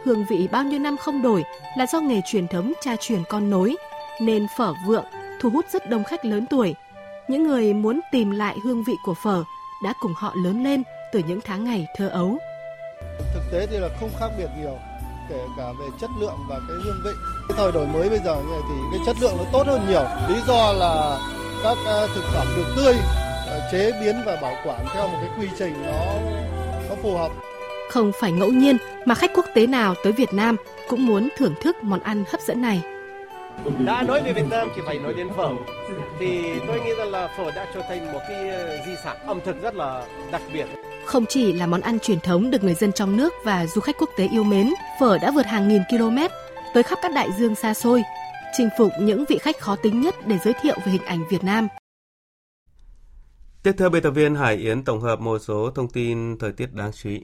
Hương 0.04 0.24
vị 0.24 0.48
bao 0.52 0.64
nhiêu 0.64 0.78
năm 0.78 0.96
không 0.96 1.22
đổi 1.22 1.44
là 1.76 1.86
do 1.86 2.00
nghề 2.00 2.20
truyền 2.26 2.48
thống 2.48 2.72
cha 2.80 2.96
truyền 3.00 3.20
con 3.28 3.50
nối, 3.50 3.76
nên 4.20 4.46
phở 4.56 4.74
vượng 4.86 5.04
thu 5.40 5.50
hút 5.50 5.64
rất 5.72 5.90
đông 5.90 6.04
khách 6.04 6.24
lớn 6.24 6.46
tuổi. 6.50 6.74
Những 7.28 7.46
người 7.46 7.74
muốn 7.74 8.00
tìm 8.12 8.30
lại 8.30 8.56
hương 8.64 8.84
vị 8.84 8.94
của 9.04 9.14
phở 9.14 9.44
đã 9.84 9.92
cùng 10.00 10.12
họ 10.16 10.32
lớn 10.44 10.64
lên 10.64 10.82
từ 11.12 11.22
những 11.28 11.40
tháng 11.44 11.64
ngày 11.64 11.86
thơ 11.96 12.08
ấu. 12.08 12.38
Thực 13.34 13.42
tế 13.52 13.66
thì 13.66 13.78
là 13.78 13.88
không 14.00 14.10
khác 14.18 14.28
biệt 14.38 14.48
nhiều, 14.60 14.78
kể 15.28 15.44
cả 15.56 15.72
về 15.80 15.86
chất 16.00 16.10
lượng 16.20 16.36
và 16.48 16.60
cái 16.68 16.76
hương 16.84 17.00
vị. 17.04 17.10
Cái 17.48 17.58
thời 17.58 17.72
đổi 17.72 17.86
mới 17.86 18.08
bây 18.08 18.18
giờ 18.18 18.34
này 18.50 18.60
thì 18.68 18.74
cái 18.92 19.00
chất 19.06 19.16
lượng 19.20 19.34
nó 19.38 19.44
tốt 19.52 19.66
hơn 19.66 19.80
nhiều. 19.88 20.04
Lý 20.28 20.34
do 20.46 20.72
là 20.72 21.18
các 21.62 21.78
ờ, 21.86 22.08
thực 22.14 22.24
phẩm 22.24 22.46
được 22.56 22.74
tươi, 22.76 22.94
ờ, 23.46 23.68
chế 23.72 23.92
biến 24.00 24.16
và 24.26 24.36
bảo 24.42 24.54
quản 24.64 24.86
theo 24.94 25.08
một 25.08 25.18
cái 25.20 25.30
quy 25.38 25.48
trình 25.58 25.74
nó 25.86 26.04
nó 26.88 26.94
phù 27.02 27.16
hợp. 27.16 27.32
Không 27.90 28.12
phải 28.20 28.32
ngẫu 28.32 28.48
nhiên 28.48 28.76
mà 29.04 29.14
khách 29.14 29.30
quốc 29.34 29.46
tế 29.54 29.66
nào 29.66 29.94
tới 30.04 30.12
Việt 30.12 30.34
Nam 30.34 30.56
cũng 30.88 31.06
muốn 31.06 31.28
thưởng 31.36 31.54
thức 31.62 31.76
món 31.82 32.00
ăn 32.00 32.24
hấp 32.32 32.40
dẫn 32.40 32.62
này. 32.62 32.82
Đã 33.78 34.02
nói 34.02 34.22
về 34.22 34.32
Việt 34.32 34.46
Nam 34.50 34.68
thì 34.76 34.82
phải 34.86 34.98
nói 34.98 35.14
đến 35.14 35.28
phở. 35.36 35.48
Thì 36.18 36.60
tôi 36.66 36.80
nghĩ 36.80 36.90
rằng 36.98 37.08
là 37.08 37.34
phở 37.38 37.50
đã 37.50 37.66
trở 37.74 37.82
thành 37.88 38.12
một 38.12 38.20
cái 38.28 38.48
ờ, 38.48 38.78
di 38.86 38.92
sản 39.04 39.16
ẩm 39.26 39.40
thực 39.44 39.62
rất 39.62 39.74
là 39.74 40.06
đặc 40.32 40.42
biệt. 40.52 40.66
Không 41.04 41.24
chỉ 41.28 41.52
là 41.52 41.66
món 41.66 41.80
ăn 41.80 41.98
truyền 42.00 42.20
thống 42.20 42.50
được 42.50 42.64
người 42.64 42.74
dân 42.74 42.92
trong 42.92 43.16
nước 43.16 43.34
và 43.44 43.66
du 43.66 43.80
khách 43.80 43.96
quốc 43.98 44.10
tế 44.16 44.28
yêu 44.28 44.44
mến, 44.44 44.74
phở 45.00 45.18
đã 45.18 45.30
vượt 45.30 45.46
hàng 45.46 45.68
nghìn 45.68 45.82
km 45.90 46.18
tới 46.74 46.82
khắp 46.82 46.98
các 47.02 47.12
đại 47.14 47.28
dương 47.38 47.54
xa 47.54 47.74
xôi, 47.74 48.02
chinh 48.56 48.68
phục 48.78 48.92
những 49.00 49.24
vị 49.28 49.38
khách 49.38 49.58
khó 49.58 49.76
tính 49.76 50.00
nhất 50.00 50.14
để 50.26 50.38
giới 50.44 50.54
thiệu 50.62 50.76
về 50.86 50.92
hình 50.92 51.04
ảnh 51.04 51.24
Việt 51.30 51.44
Nam. 51.44 51.68
Tiếp 53.62 53.72
theo 53.78 53.90
biên 53.90 54.02
tập 54.02 54.10
viên 54.10 54.34
Hải 54.34 54.56
Yến 54.56 54.84
tổng 54.84 55.00
hợp 55.00 55.20
một 55.20 55.38
số 55.38 55.70
thông 55.74 55.88
tin 55.88 56.38
thời 56.38 56.52
tiết 56.52 56.72
đáng 56.72 56.90
chú 56.92 57.08
ý. 57.08 57.20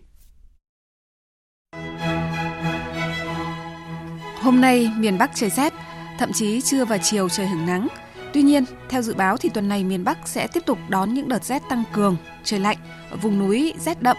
Hôm 4.40 4.60
nay 4.60 4.90
miền 4.96 5.18
Bắc 5.18 5.30
trời 5.34 5.50
rét, 5.50 5.72
thậm 6.18 6.32
chí 6.32 6.60
trưa 6.60 6.84
và 6.84 6.98
chiều 6.98 7.28
trời 7.28 7.46
hứng 7.46 7.66
nắng. 7.66 7.88
Tuy 8.32 8.42
nhiên, 8.42 8.64
theo 8.88 9.02
dự 9.02 9.14
báo 9.14 9.36
thì 9.36 9.48
tuần 9.48 9.68
này 9.68 9.84
miền 9.84 10.04
Bắc 10.04 10.18
sẽ 10.24 10.46
tiếp 10.46 10.62
tục 10.66 10.78
đón 10.88 11.14
những 11.14 11.28
đợt 11.28 11.44
rét 11.44 11.62
tăng 11.68 11.84
cường, 11.92 12.16
trời 12.44 12.60
lạnh, 12.60 12.76
ở 13.10 13.16
vùng 13.16 13.38
núi 13.38 13.74
rét 13.78 14.02
đậm. 14.02 14.16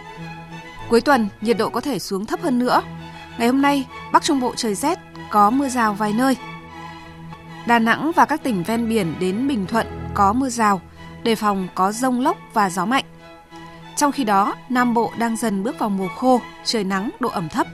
Cuối 0.90 1.02
tuần, 1.02 1.28
nhiệt 1.42 1.58
độ 1.58 1.70
có 1.70 1.82
thể 1.82 2.00
xuống 2.00 2.26
thấp 2.26 2.42
hơn 2.42 2.60
nữa. 2.60 2.82
Ngày 3.38 3.48
hôm 3.48 3.62
nay, 3.62 3.86
Bắc 4.12 4.24
Trung 4.24 4.40
Bộ 4.40 4.54
trời 4.56 4.76
rét, 4.76 5.00
có 5.30 5.50
mưa 5.50 5.70
rào 5.70 5.94
vài 5.94 6.14
nơi. 6.14 6.36
Đà 7.68 7.80
Nẵng 7.80 8.12
và 8.16 8.26
các 8.26 8.44
tỉnh 8.44 8.64
ven 8.64 8.90
biển 8.90 9.14
đến 9.20 9.48
Bình 9.48 9.66
Thuận 9.66 9.88
có 10.14 10.34
mưa 10.34 10.50
rào, 10.50 10.82
đề 11.24 11.36
phòng 11.36 11.68
có 11.76 11.92
rông 11.92 12.22
lốc 12.22 12.38
và 12.54 12.70
gió 12.70 12.86
mạnh. 12.86 13.06
Trong 13.96 14.12
khi 14.12 14.24
đó, 14.24 14.56
Nam 14.70 14.94
Bộ 14.94 15.12
đang 15.18 15.38
dần 15.38 15.64
bước 15.64 15.80
vào 15.80 15.90
mùa 15.90 16.08
khô, 16.08 16.42
trời 16.66 16.84
nắng, 16.84 17.10
độ 17.20 17.30
ẩm 17.30 17.50
thấp. 17.50 17.68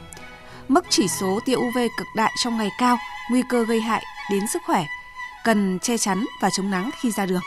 Mức 0.68 0.86
chỉ 0.90 1.08
số 1.08 1.40
tia 1.46 1.56
UV 1.56 1.78
cực 1.98 2.08
đại 2.16 2.32
trong 2.44 2.58
ngày 2.58 2.70
cao, 2.80 2.98
nguy 3.32 3.42
cơ 3.50 3.66
gây 3.66 3.82
hại 3.82 4.04
đến 4.32 4.48
sức 4.54 4.62
khỏe, 4.66 4.86
cần 5.44 5.80
che 5.80 5.98
chắn 5.98 6.26
và 6.42 6.50
chống 6.58 6.72
nắng 6.72 6.90
khi 7.02 7.12
ra 7.12 7.26
đường. 7.26 7.42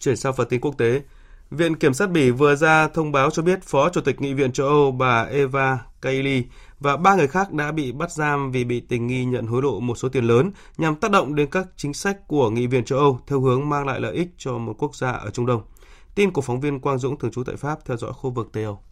Chuyển 0.00 0.16
sang 0.16 0.34
phần 0.36 0.48
tin 0.48 0.60
quốc 0.60 0.74
tế, 0.78 1.02
Viện 1.50 1.76
Kiểm 1.76 1.94
sát 1.94 2.10
Bỉ 2.10 2.30
vừa 2.30 2.56
ra 2.56 2.88
thông 2.88 3.12
báo 3.12 3.30
cho 3.30 3.42
biết 3.42 3.62
Phó 3.62 3.88
Chủ 3.88 4.00
tịch 4.00 4.20
Nghị 4.20 4.34
viện 4.34 4.52
châu 4.52 4.66
Âu 4.66 4.90
bà 4.90 5.22
Eva 5.22 5.78
Kaili 6.00 6.44
và 6.80 6.96
ba 6.96 7.14
người 7.14 7.28
khác 7.28 7.52
đã 7.52 7.72
bị 7.72 7.92
bắt 7.92 8.12
giam 8.12 8.52
vì 8.52 8.64
bị 8.64 8.80
tình 8.80 9.06
nghi 9.06 9.24
nhận 9.24 9.46
hối 9.46 9.62
lộ 9.62 9.80
một 9.80 9.94
số 9.94 10.08
tiền 10.08 10.24
lớn 10.24 10.52
nhằm 10.76 10.96
tác 10.96 11.10
động 11.10 11.34
đến 11.34 11.50
các 11.50 11.66
chính 11.76 11.94
sách 11.94 12.28
của 12.28 12.50
Nghị 12.50 12.66
viện 12.66 12.84
châu 12.84 12.98
Âu 12.98 13.20
theo 13.26 13.40
hướng 13.40 13.68
mang 13.68 13.86
lại 13.86 14.00
lợi 14.00 14.14
ích 14.14 14.28
cho 14.38 14.58
một 14.58 14.74
quốc 14.78 14.96
gia 14.96 15.10
ở 15.10 15.30
Trung 15.30 15.46
Đông. 15.46 15.62
Tin 16.14 16.30
của 16.30 16.42
phóng 16.42 16.60
viên 16.60 16.80
Quang 16.80 16.98
Dũng 16.98 17.18
thường 17.18 17.30
trú 17.30 17.44
tại 17.44 17.56
Pháp 17.56 17.78
theo 17.84 17.96
dõi 17.96 18.12
khu 18.12 18.30
vực 18.30 18.48
Tây 18.52 18.64
Âu. 18.64 18.82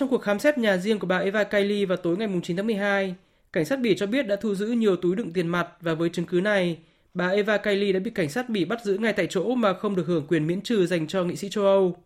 Trong 0.00 0.08
cuộc 0.08 0.22
khám 0.22 0.38
xét 0.38 0.58
nhà 0.58 0.76
riêng 0.76 0.98
của 0.98 1.06
bà 1.06 1.18
Eva 1.18 1.44
Kaili 1.44 1.84
vào 1.84 1.96
tối 1.96 2.16
ngày 2.16 2.28
9 2.42 2.56
tháng 2.56 2.66
12, 2.66 3.14
cảnh 3.52 3.64
sát 3.64 3.80
Bỉ 3.80 3.94
cho 3.96 4.06
biết 4.06 4.26
đã 4.26 4.36
thu 4.36 4.54
giữ 4.54 4.66
nhiều 4.66 4.96
túi 4.96 5.16
đựng 5.16 5.32
tiền 5.32 5.48
mặt 5.48 5.68
và 5.80 5.94
với 5.94 6.08
chứng 6.08 6.24
cứ 6.26 6.40
này, 6.40 6.78
bà 7.14 7.28
Eva 7.28 7.56
Kaili 7.56 7.92
đã 7.92 8.00
bị 8.00 8.10
cảnh 8.10 8.28
sát 8.28 8.48
Bỉ 8.48 8.64
bắt 8.64 8.84
giữ 8.84 8.98
ngay 8.98 9.12
tại 9.12 9.26
chỗ 9.30 9.54
mà 9.54 9.72
không 9.72 9.96
được 9.96 10.06
hưởng 10.06 10.26
quyền 10.26 10.46
miễn 10.46 10.60
trừ 10.60 10.86
dành 10.86 11.06
cho 11.06 11.24
nghị 11.24 11.36
sĩ 11.36 11.48
châu 11.48 11.64
Âu. 11.64 11.96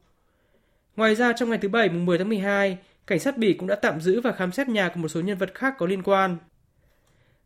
Ngoài 0.96 1.14
ra, 1.14 1.32
trong 1.32 1.50
ngày 1.50 1.58
thứ 1.58 1.68
Bảy 1.68 1.88
mùng 1.88 2.06
10 2.06 2.18
tháng 2.18 2.28
12, 2.28 2.78
cảnh 3.06 3.18
sát 3.18 3.38
Bỉ 3.38 3.52
cũng 3.52 3.68
đã 3.68 3.74
tạm 3.74 4.00
giữ 4.00 4.20
và 4.20 4.32
khám 4.32 4.52
xét 4.52 4.68
nhà 4.68 4.88
của 4.88 5.00
một 5.00 5.08
số 5.08 5.20
nhân 5.20 5.38
vật 5.38 5.54
khác 5.54 5.74
có 5.78 5.86
liên 5.86 6.02
quan. 6.02 6.36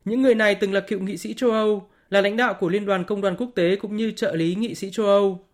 Những 0.04 0.22
người 0.22 0.34
này 0.34 0.54
từng 0.54 0.72
là 0.72 0.80
cựu 0.80 1.00
nghị 1.00 1.16
sĩ 1.16 1.34
châu 1.34 1.50
Âu, 1.50 1.88
là 2.10 2.20
lãnh 2.20 2.36
đạo 2.36 2.54
của 2.54 2.68
Liên 2.68 2.86
đoàn 2.86 3.04
Công 3.04 3.20
đoàn 3.20 3.36
Quốc 3.36 3.50
tế 3.54 3.76
cũng 3.76 3.96
như 3.96 4.10
trợ 4.10 4.34
lý 4.34 4.54
nghị 4.54 4.74
sĩ 4.74 4.90
châu 4.90 5.06
Âu. 5.06 5.46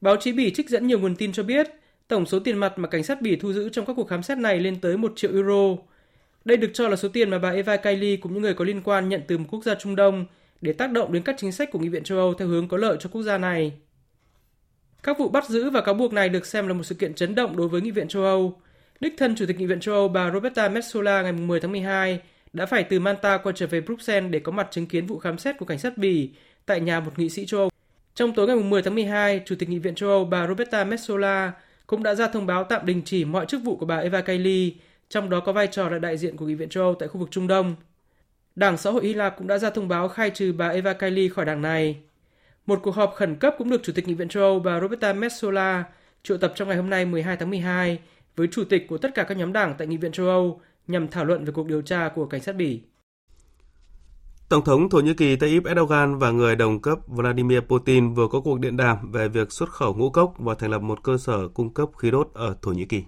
Báo 0.00 0.16
chí 0.16 0.32
Bỉ 0.32 0.50
trích 0.50 0.70
dẫn 0.70 0.86
nhiều 0.86 0.98
nguồn 0.98 1.16
tin 1.16 1.32
cho 1.32 1.42
biết, 1.42 1.77
tổng 2.08 2.26
số 2.26 2.38
tiền 2.38 2.58
mặt 2.58 2.78
mà 2.78 2.88
cảnh 2.88 3.04
sát 3.04 3.22
Bỉ 3.22 3.36
thu 3.36 3.52
giữ 3.52 3.68
trong 3.68 3.86
các 3.86 3.92
cuộc 3.96 4.08
khám 4.08 4.22
xét 4.22 4.38
này 4.38 4.60
lên 4.60 4.80
tới 4.80 4.96
1 4.96 5.12
triệu 5.16 5.32
euro. 5.32 5.76
Đây 6.44 6.56
được 6.56 6.70
cho 6.74 6.88
là 6.88 6.96
số 6.96 7.08
tiền 7.08 7.30
mà 7.30 7.38
bà 7.38 7.50
Eva 7.50 7.76
Kaili 7.76 8.16
cũng 8.16 8.34
như 8.34 8.40
người 8.40 8.54
có 8.54 8.64
liên 8.64 8.82
quan 8.82 9.08
nhận 9.08 9.22
từ 9.28 9.38
một 9.38 9.44
quốc 9.50 9.64
gia 9.64 9.74
Trung 9.74 9.96
Đông 9.96 10.26
để 10.60 10.72
tác 10.72 10.92
động 10.92 11.12
đến 11.12 11.22
các 11.22 11.36
chính 11.38 11.52
sách 11.52 11.70
của 11.72 11.78
Nghị 11.78 11.88
viện 11.88 12.04
châu 12.04 12.18
Âu 12.18 12.34
theo 12.34 12.48
hướng 12.48 12.68
có 12.68 12.76
lợi 12.76 12.96
cho 13.00 13.10
quốc 13.12 13.22
gia 13.22 13.38
này. 13.38 13.72
Các 15.02 15.18
vụ 15.18 15.28
bắt 15.28 15.48
giữ 15.48 15.70
và 15.70 15.80
cáo 15.80 15.94
buộc 15.94 16.12
này 16.12 16.28
được 16.28 16.46
xem 16.46 16.68
là 16.68 16.74
một 16.74 16.82
sự 16.82 16.94
kiện 16.94 17.14
chấn 17.14 17.34
động 17.34 17.56
đối 17.56 17.68
với 17.68 17.80
Nghị 17.80 17.90
viện 17.90 18.08
châu 18.08 18.22
Âu. 18.22 18.60
Đích 19.00 19.14
thân 19.18 19.36
Chủ 19.36 19.46
tịch 19.46 19.58
Nghị 19.58 19.66
viện 19.66 19.80
châu 19.80 19.94
Âu 19.94 20.08
bà 20.08 20.30
Roberta 20.30 20.68
Metsola 20.68 21.22
ngày 21.22 21.32
10 21.32 21.60
tháng 21.60 21.72
12 21.72 22.20
đã 22.52 22.66
phải 22.66 22.84
từ 22.84 23.00
Manta 23.00 23.36
quay 23.36 23.52
trở 23.56 23.66
về 23.66 23.80
Bruxelles 23.80 24.30
để 24.30 24.38
có 24.38 24.52
mặt 24.52 24.68
chứng 24.70 24.86
kiến 24.86 25.06
vụ 25.06 25.18
khám 25.18 25.38
xét 25.38 25.58
của 25.58 25.64
cảnh 25.64 25.78
sát 25.78 25.98
Bỉ 25.98 26.30
tại 26.66 26.80
nhà 26.80 27.00
một 27.00 27.18
nghị 27.18 27.30
sĩ 27.30 27.46
châu 27.46 27.60
Âu. 27.60 27.70
Trong 28.14 28.34
tối 28.34 28.46
ngày 28.46 28.56
10 28.56 28.82
tháng 28.82 28.94
12, 28.94 29.40
Chủ 29.44 29.54
tịch 29.58 29.68
Nghị 29.68 29.78
viện 29.78 29.94
châu 29.94 30.08
Âu 30.08 30.24
bà 30.24 30.46
Roberta 30.46 30.84
Metsola 30.84 31.52
cũng 31.88 32.02
đã 32.02 32.14
ra 32.14 32.28
thông 32.28 32.46
báo 32.46 32.64
tạm 32.64 32.86
đình 32.86 33.02
chỉ 33.04 33.24
mọi 33.24 33.46
chức 33.46 33.62
vụ 33.64 33.76
của 33.76 33.86
bà 33.86 33.96
Eva 33.96 34.20
Kaili, 34.20 34.76
trong 35.08 35.30
đó 35.30 35.40
có 35.40 35.52
vai 35.52 35.66
trò 35.66 35.88
là 35.88 35.98
đại 35.98 36.18
diện 36.18 36.36
của 36.36 36.46
Nghị 36.46 36.54
viện 36.54 36.68
châu 36.68 36.84
Âu 36.84 36.94
tại 36.94 37.08
khu 37.08 37.18
vực 37.20 37.28
Trung 37.30 37.46
Đông. 37.46 37.76
Đảng 38.56 38.76
Xã 38.76 38.90
hội 38.90 39.04
Hy 39.04 39.14
Lạp 39.14 39.38
cũng 39.38 39.46
đã 39.46 39.58
ra 39.58 39.70
thông 39.70 39.88
báo 39.88 40.08
khai 40.08 40.30
trừ 40.30 40.52
bà 40.52 40.68
Eva 40.68 40.92
Kaili 40.92 41.28
khỏi 41.28 41.44
đảng 41.44 41.62
này. 41.62 41.96
Một 42.66 42.80
cuộc 42.82 42.94
họp 42.94 43.14
khẩn 43.14 43.36
cấp 43.36 43.54
cũng 43.58 43.70
được 43.70 43.82
Chủ 43.82 43.92
tịch 43.92 44.08
Nghị 44.08 44.14
viện 44.14 44.28
châu 44.28 44.42
Âu 44.42 44.60
bà 44.60 44.80
Roberta 44.80 45.12
Metsola 45.12 45.84
triệu 46.22 46.38
tập 46.38 46.52
trong 46.56 46.68
ngày 46.68 46.76
hôm 46.76 46.90
nay 46.90 47.04
12 47.04 47.36
tháng 47.36 47.50
12 47.50 47.98
với 48.36 48.48
chủ 48.52 48.64
tịch 48.64 48.88
của 48.88 48.98
tất 48.98 49.14
cả 49.14 49.22
các 49.22 49.36
nhóm 49.36 49.52
đảng 49.52 49.74
tại 49.78 49.86
Nghị 49.86 49.96
viện 49.96 50.12
châu 50.12 50.26
Âu 50.26 50.60
nhằm 50.86 51.08
thảo 51.08 51.24
luận 51.24 51.44
về 51.44 51.52
cuộc 51.52 51.66
điều 51.66 51.82
tra 51.82 52.08
của 52.08 52.26
cảnh 52.26 52.40
sát 52.40 52.54
Bỉ. 52.56 52.80
Tổng 54.48 54.64
thống 54.64 54.88
Thổ 54.88 55.00
Nhĩ 55.00 55.14
Kỳ 55.14 55.36
Tayyip 55.36 55.64
Erdogan 55.64 56.18
và 56.18 56.30
người 56.30 56.56
đồng 56.56 56.80
cấp 56.80 56.98
Vladimir 57.06 57.58
Putin 57.68 58.14
vừa 58.14 58.28
có 58.28 58.40
cuộc 58.40 58.60
điện 58.60 58.76
đàm 58.76 59.12
về 59.12 59.28
việc 59.28 59.52
xuất 59.52 59.70
khẩu 59.70 59.94
ngũ 59.94 60.10
cốc 60.10 60.34
và 60.38 60.54
thành 60.54 60.70
lập 60.70 60.82
một 60.82 61.02
cơ 61.02 61.18
sở 61.18 61.48
cung 61.48 61.74
cấp 61.74 61.88
khí 61.98 62.10
đốt 62.10 62.30
ở 62.34 62.56
Thổ 62.62 62.72
Nhĩ 62.72 62.84
Kỳ. 62.84 63.02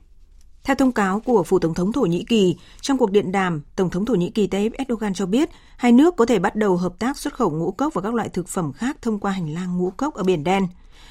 Theo 0.64 0.76
thông 0.76 0.92
cáo 0.92 1.20
của 1.20 1.42
Phủ 1.42 1.58
Tổng 1.58 1.74
thống 1.74 1.92
Thổ 1.92 2.00
Nhĩ 2.00 2.24
Kỳ, 2.28 2.56
trong 2.80 2.98
cuộc 2.98 3.10
điện 3.10 3.32
đàm, 3.32 3.62
Tổng 3.76 3.90
thống 3.90 4.04
Thổ 4.04 4.14
Nhĩ 4.14 4.30
Kỳ 4.30 4.46
Tayyip 4.46 4.72
Erdogan 4.72 5.14
cho 5.14 5.26
biết 5.26 5.50
hai 5.76 5.92
nước 5.92 6.16
có 6.16 6.26
thể 6.26 6.38
bắt 6.38 6.56
đầu 6.56 6.76
hợp 6.76 6.98
tác 6.98 7.18
xuất 7.18 7.34
khẩu 7.34 7.50
ngũ 7.50 7.70
cốc 7.70 7.94
và 7.94 8.02
các 8.02 8.14
loại 8.14 8.28
thực 8.28 8.48
phẩm 8.48 8.72
khác 8.72 8.96
thông 9.02 9.18
qua 9.18 9.32
hành 9.32 9.54
lang 9.54 9.78
ngũ 9.78 9.90
cốc 9.90 10.14
ở 10.14 10.22
Biển 10.22 10.44
Đen. 10.44 10.66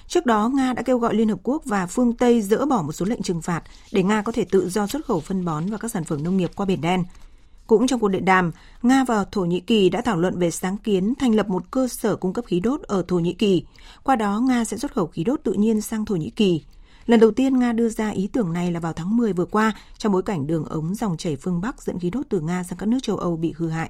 Trước 0.08 0.26
đó, 0.26 0.50
Nga 0.54 0.74
đã 0.74 0.82
kêu 0.82 1.00
gọi 1.00 1.16
Liên 1.16 1.30
Hợp 1.30 1.40
Quốc 1.44 1.66
và 1.66 1.86
phương 1.86 2.18
Tây 2.18 2.42
dỡ 2.42 2.66
bỏ 2.66 2.82
một 2.82 2.92
số 2.92 3.06
lệnh 3.06 3.22
trừng 3.22 3.42
phạt 3.42 3.62
để 3.92 4.04
Nga 4.04 4.22
có 4.22 4.32
thể 4.32 4.46
tự 4.52 4.70
do 4.70 4.88
xuất 4.88 5.06
khẩu 5.06 5.20
phân 5.20 5.46
bón 5.46 5.66
và 5.66 5.78
các 5.78 5.92
sản 5.92 6.04
phẩm 6.04 6.24
nông 6.24 6.38
nghiệp 6.38 6.52
qua 6.56 6.66
Biển 6.66 6.82
Đen. 6.82 7.04
Cũng 7.70 7.88
trong 7.88 8.00
cuộc 8.00 8.08
điện 8.08 8.26
đàm, 8.26 8.52
Nga 8.82 9.04
và 9.04 9.26
Thổ 9.32 9.42
Nhĩ 9.42 9.60
Kỳ 9.60 9.90
đã 9.90 10.02
thảo 10.02 10.18
luận 10.18 10.40
về 10.40 10.52
sáng 10.52 10.78
kiến 10.78 11.14
thành 11.20 11.36
lập 11.36 11.50
một 11.50 11.72
cơ 11.72 11.88
sở 11.88 12.16
cung 12.16 12.34
cấp 12.34 12.46
khí 12.46 12.60
đốt 12.60 12.82
ở 12.82 13.04
Thổ 13.08 13.20
Nhĩ 13.20 13.34
Kỳ. 13.34 13.66
Qua 14.04 14.16
đó, 14.16 14.40
Nga 14.40 14.66
sẽ 14.66 14.78
xuất 14.78 14.94
khẩu 14.94 15.08
khí 15.08 15.24
đốt 15.24 15.40
tự 15.44 15.54
nhiên 15.54 15.82
sang 15.82 16.06
Thổ 16.06 16.16
Nhĩ 16.16 16.30
Kỳ. 16.30 16.62
Lần 17.06 17.20
đầu 17.20 17.32
tiên 17.32 17.60
Nga 17.60 17.74
đưa 17.74 17.90
ra 17.90 18.10
ý 18.10 18.30
tưởng 18.34 18.54
này 18.54 18.72
là 18.72 18.80
vào 18.80 18.94
tháng 18.94 19.18
10 19.18 19.34
vừa 19.34 19.46
qua 19.46 19.74
trong 19.98 20.12
bối 20.12 20.24
cảnh 20.24 20.48
đường 20.48 20.66
ống 20.66 20.96
dòng 20.96 21.18
chảy 21.18 21.36
phương 21.36 21.62
Bắc 21.62 21.82
dẫn 21.82 22.00
khí 22.00 22.10
đốt 22.10 22.26
từ 22.30 22.40
Nga 22.40 22.64
sang 22.64 22.78
các 22.78 22.86
nước 22.86 22.98
châu 23.02 23.18
Âu 23.18 23.38
bị 23.38 23.54
hư 23.58 23.70
hại. 23.70 23.90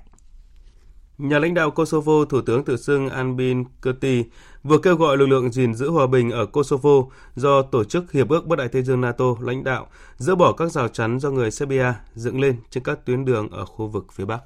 Nhà 1.17 1.39
lãnh 1.39 1.53
đạo 1.53 1.71
Kosovo, 1.71 2.25
Thủ 2.29 2.41
tướng 2.41 2.65
tự 2.65 2.77
xưng 2.77 3.09
Albin 3.09 3.63
Kurti 3.83 4.23
vừa 4.63 4.77
kêu 4.77 4.95
gọi 4.95 5.17
lực 5.17 5.25
lượng 5.25 5.51
gìn 5.51 5.73
giữ 5.73 5.89
hòa 5.89 6.07
bình 6.07 6.31
ở 6.31 6.45
Kosovo 6.45 6.91
do 7.35 7.61
Tổ 7.61 7.83
chức 7.83 8.11
Hiệp 8.11 8.29
ước 8.29 8.47
Bắc 8.47 8.55
Đại 8.59 8.67
Tây 8.67 8.83
Dương 8.83 9.01
NATO 9.01 9.25
lãnh 9.41 9.63
đạo, 9.63 9.87
dỡ 10.17 10.35
bỏ 10.35 10.53
các 10.53 10.71
rào 10.71 10.87
chắn 10.87 11.19
do 11.19 11.31
người 11.31 11.51
Serbia 11.51 11.93
dựng 12.13 12.39
lên 12.41 12.55
trên 12.69 12.83
các 12.83 13.05
tuyến 13.05 13.25
đường 13.25 13.49
ở 13.49 13.65
khu 13.65 13.87
vực 13.87 14.05
phía 14.11 14.25
Bắc. 14.25 14.41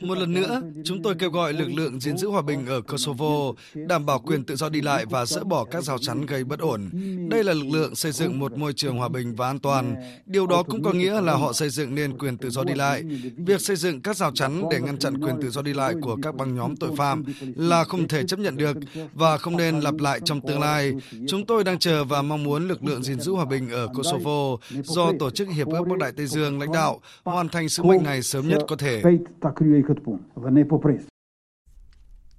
Một 0.00 0.18
lần 0.18 0.34
nữa, 0.34 0.62
chúng 0.84 1.02
tôi 1.02 1.14
kêu 1.14 1.30
gọi 1.30 1.52
lực 1.52 1.68
lượng 1.68 2.00
gìn 2.00 2.16
giữ 2.18 2.28
hòa 2.28 2.42
bình 2.42 2.66
ở 2.66 2.80
Kosovo 2.80 3.52
đảm 3.74 4.06
bảo 4.06 4.18
quyền 4.18 4.44
tự 4.44 4.56
do 4.56 4.68
đi 4.68 4.80
lại 4.80 5.06
và 5.06 5.26
dỡ 5.26 5.44
bỏ 5.44 5.64
các 5.64 5.84
rào 5.84 5.98
chắn 5.98 6.26
gây 6.26 6.44
bất 6.44 6.58
ổn. 6.58 6.90
Đây 7.30 7.44
là 7.44 7.52
lực 7.52 7.66
lượng 7.72 7.94
xây 7.94 8.12
dựng 8.12 8.38
một 8.38 8.58
môi 8.58 8.72
trường 8.72 8.96
hòa 8.96 9.08
bình 9.08 9.34
và 9.34 9.46
an 9.46 9.58
toàn. 9.58 9.96
Điều 10.26 10.46
đó 10.46 10.62
cũng 10.62 10.82
có 10.82 10.92
nghĩa 10.92 11.20
là 11.20 11.34
họ 11.34 11.52
xây 11.52 11.70
dựng 11.70 11.94
nên 11.94 12.18
quyền 12.18 12.36
tự 12.36 12.50
do 12.50 12.64
đi 12.64 12.74
lại. 12.74 13.02
Việc 13.36 13.60
xây 13.60 13.76
dựng 13.76 14.00
các 14.00 14.16
rào 14.16 14.30
chắn 14.34 14.62
để 14.70 14.80
ngăn 14.80 14.98
chặn 14.98 15.24
quyền 15.24 15.36
tự 15.42 15.50
do 15.50 15.62
đi 15.62 15.72
lại 15.74 15.94
của 16.02 16.16
các 16.22 16.34
băng 16.34 16.54
nhóm 16.54 16.76
tội 16.76 16.90
phạm 16.96 17.24
là 17.56 17.84
không 17.84 18.08
thể 18.08 18.22
chấp 18.26 18.38
nhận 18.38 18.56
được 18.56 18.76
và 19.14 19.38
không 19.38 19.56
nên 19.56 19.80
lặp 19.80 19.94
lại 19.98 20.20
trong 20.24 20.40
tương 20.40 20.60
lai. 20.60 20.92
Chúng 21.28 21.46
tôi 21.46 21.64
đang 21.64 21.78
chờ 21.78 22.04
và 22.04 22.22
mong 22.22 22.44
muốn 22.44 22.68
lực 22.68 22.84
lượng 22.84 23.02
gìn 23.02 23.20
giữ 23.20 23.32
hòa 23.32 23.44
bình 23.44 23.70
ở 23.70 23.88
Kosovo 23.94 24.56
do 24.82 25.12
Tổ 25.18 25.30
chức 25.30 25.48
Hiệp 25.48 25.68
ước 25.68 25.84
Bắc 25.88 25.98
Đại 25.98 26.12
Tây 26.12 26.26
Dương 26.26 26.60
lãnh 26.60 26.72
đạo 26.72 27.00
hoàn 27.24 27.48
thành 27.48 27.68
sứ 27.68 27.82
mệnh 27.82 28.02
này 28.02 28.22
sớm 28.22 28.48
nhất 28.48 28.62
có 28.68 28.76
thể. 28.76 29.02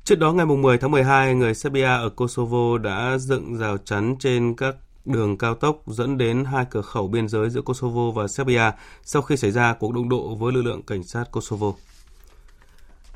Trước 0.03 0.19
đó 0.19 0.33
ngày 0.33 0.45
10 0.45 0.77
tháng 0.77 0.91
12, 0.91 1.35
người 1.35 1.53
Serbia 1.53 1.83
ở 1.83 2.09
Kosovo 2.09 2.77
đã 2.77 3.17
dựng 3.17 3.55
rào 3.57 3.77
chắn 3.77 4.15
trên 4.19 4.55
các 4.55 4.75
đường 5.05 5.37
cao 5.37 5.55
tốc 5.55 5.81
dẫn 5.87 6.17
đến 6.17 6.45
hai 6.45 6.65
cửa 6.69 6.81
khẩu 6.81 7.07
biên 7.07 7.27
giới 7.27 7.49
giữa 7.49 7.61
Kosovo 7.61 8.11
và 8.11 8.27
Serbia 8.27 8.71
sau 9.03 9.21
khi 9.21 9.37
xảy 9.37 9.51
ra 9.51 9.73
cuộc 9.73 9.93
đụng 9.93 10.09
độ 10.09 10.35
với 10.35 10.53
lực 10.53 10.61
lượng 10.61 10.81
cảnh 10.81 11.03
sát 11.03 11.31
Kosovo. 11.31 11.73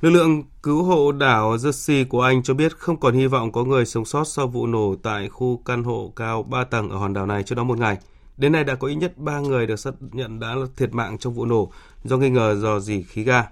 Lực 0.02 0.10
lượng 0.10 0.44
cứu 0.64 0.84
hộ 0.84 1.12
đảo 1.12 1.56
Jersey 1.56 2.06
của 2.10 2.22
Anh 2.22 2.44
cho 2.44 2.54
biết 2.54 2.78
không 2.78 3.00
còn 3.00 3.14
hy 3.14 3.28
vọng 3.28 3.52
có 3.52 3.64
người 3.64 3.86
sống 3.86 4.06
sót 4.06 4.24
sau 4.24 4.48
vụ 4.48 4.68
nổ 4.68 4.96
tại 5.04 5.30
khu 5.30 5.62
căn 5.66 5.84
hộ 5.84 6.14
cao 6.16 6.44
3 6.44 6.64
tầng 6.64 6.90
ở 6.90 6.98
hòn 6.98 7.14
đảo 7.14 7.26
này 7.26 7.44
trước 7.44 7.56
đó 7.56 7.64
một 7.64 7.80
ngày. 7.80 7.98
Đến 8.38 8.52
nay 8.52 8.64
đã 8.64 8.76
có 8.76 8.88
ít 8.88 8.96
nhất 8.96 9.18
3 9.18 9.40
người 9.40 9.68
được 9.68 9.80
xác 9.80 9.92
nhận 10.12 10.40
đã 10.40 10.56
thiệt 10.78 10.94
mạng 10.94 11.18
trong 11.18 11.34
vụ 11.34 11.46
nổ 11.46 11.72
do 12.04 12.18
nghi 12.18 12.30
ngờ 12.30 12.56
dò 12.56 12.80
dỉ 12.80 13.04
khí 13.04 13.24
ga. 13.24 13.44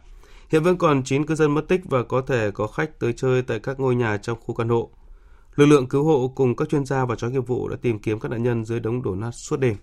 Hiện 0.50 0.64
vẫn 0.64 0.78
còn 0.78 1.04
9 1.04 1.26
cư 1.26 1.36
dân 1.36 1.52
mất 1.52 1.68
tích 1.68 1.82
và 1.86 2.04
có 2.04 2.22
thể 2.22 2.52
có 2.52 2.68
khách 2.68 3.00
tới 3.00 3.14
chơi 3.14 3.42
tại 3.42 3.60
các 3.60 3.80
ngôi 3.80 3.96
nhà 3.96 4.18
trong 4.18 4.38
khu 4.42 4.56
căn 4.56 4.70
hộ. 4.70 4.90
Lực 5.56 5.66
lượng 5.66 5.88
cứu 5.88 6.04
hộ 6.04 6.32
cùng 6.36 6.56
các 6.56 6.70
chuyên 6.70 6.86
gia 6.86 7.06
và 7.06 7.16
chó 7.16 7.30
nghiệp 7.30 7.48
vụ 7.48 7.68
đã 7.68 7.78
tìm 7.82 8.00
kiếm 8.00 8.20
các 8.20 8.32
nạn 8.32 8.44
nhân 8.44 8.66
dưới 8.66 8.80
đống 8.80 9.02
đổ 9.02 9.16
nát 9.16 9.32
suốt 9.32 9.60
đêm. 9.60 9.76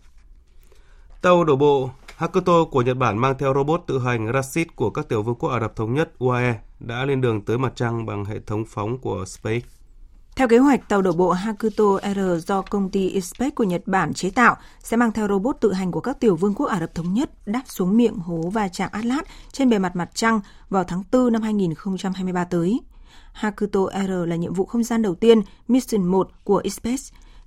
Tàu 1.22 1.44
đổ 1.44 1.56
bộ 1.56 1.90
Hakuto 2.16 2.64
của 2.64 2.82
Nhật 2.82 2.96
Bản 2.96 3.18
mang 3.18 3.38
theo 3.38 3.54
robot 3.54 3.80
tự 3.86 3.98
hành 3.98 4.32
Rashid 4.32 4.66
của 4.76 4.90
các 4.90 5.08
tiểu 5.08 5.22
vương 5.22 5.34
quốc 5.34 5.50
Ả 5.50 5.60
Rập 5.60 5.76
Thống 5.76 5.94
Nhất 5.94 6.12
UAE 6.18 6.60
đã 6.80 7.04
lên 7.04 7.20
đường 7.20 7.44
tới 7.44 7.58
mặt 7.58 7.72
trăng 7.76 8.06
bằng 8.06 8.24
hệ 8.24 8.40
thống 8.46 8.64
phóng 8.68 8.98
của 8.98 9.24
SpaceX. 9.24 9.62
Theo 10.36 10.48
kế 10.48 10.58
hoạch, 10.58 10.88
tàu 10.88 11.02
đổ 11.02 11.12
bộ 11.12 11.30
Hakuto 11.30 11.84
R 12.14 12.46
do 12.46 12.62
công 12.62 12.90
ty 12.90 13.08
Ispec 13.08 13.54
của 13.54 13.64
Nhật 13.64 13.82
Bản 13.86 14.14
chế 14.14 14.30
tạo 14.30 14.56
sẽ 14.82 14.96
mang 14.96 15.12
theo 15.12 15.28
robot 15.28 15.56
tự 15.60 15.72
hành 15.72 15.90
của 15.90 16.00
các 16.00 16.20
tiểu 16.20 16.36
vương 16.36 16.54
quốc 16.54 16.66
Ả 16.66 16.80
Rập 16.80 16.94
Thống 16.94 17.14
Nhất 17.14 17.30
đáp 17.46 17.62
xuống 17.66 17.96
miệng 17.96 18.14
hố 18.14 18.50
và 18.52 18.68
chạm 18.68 18.88
Atlas 18.92 19.24
trên 19.52 19.70
bề 19.70 19.78
mặt 19.78 19.96
mặt 19.96 20.10
trăng 20.14 20.40
vào 20.70 20.84
tháng 20.84 21.02
4 21.12 21.32
năm 21.32 21.42
2023 21.42 22.44
tới. 22.44 22.80
Hakuto 23.32 23.80
R 24.06 24.10
là 24.26 24.36
nhiệm 24.36 24.54
vụ 24.54 24.64
không 24.64 24.84
gian 24.84 25.02
đầu 25.02 25.14
tiên, 25.14 25.42
Mission 25.68 26.04
1 26.04 26.30
của 26.44 26.60
Ispec. 26.64 27.00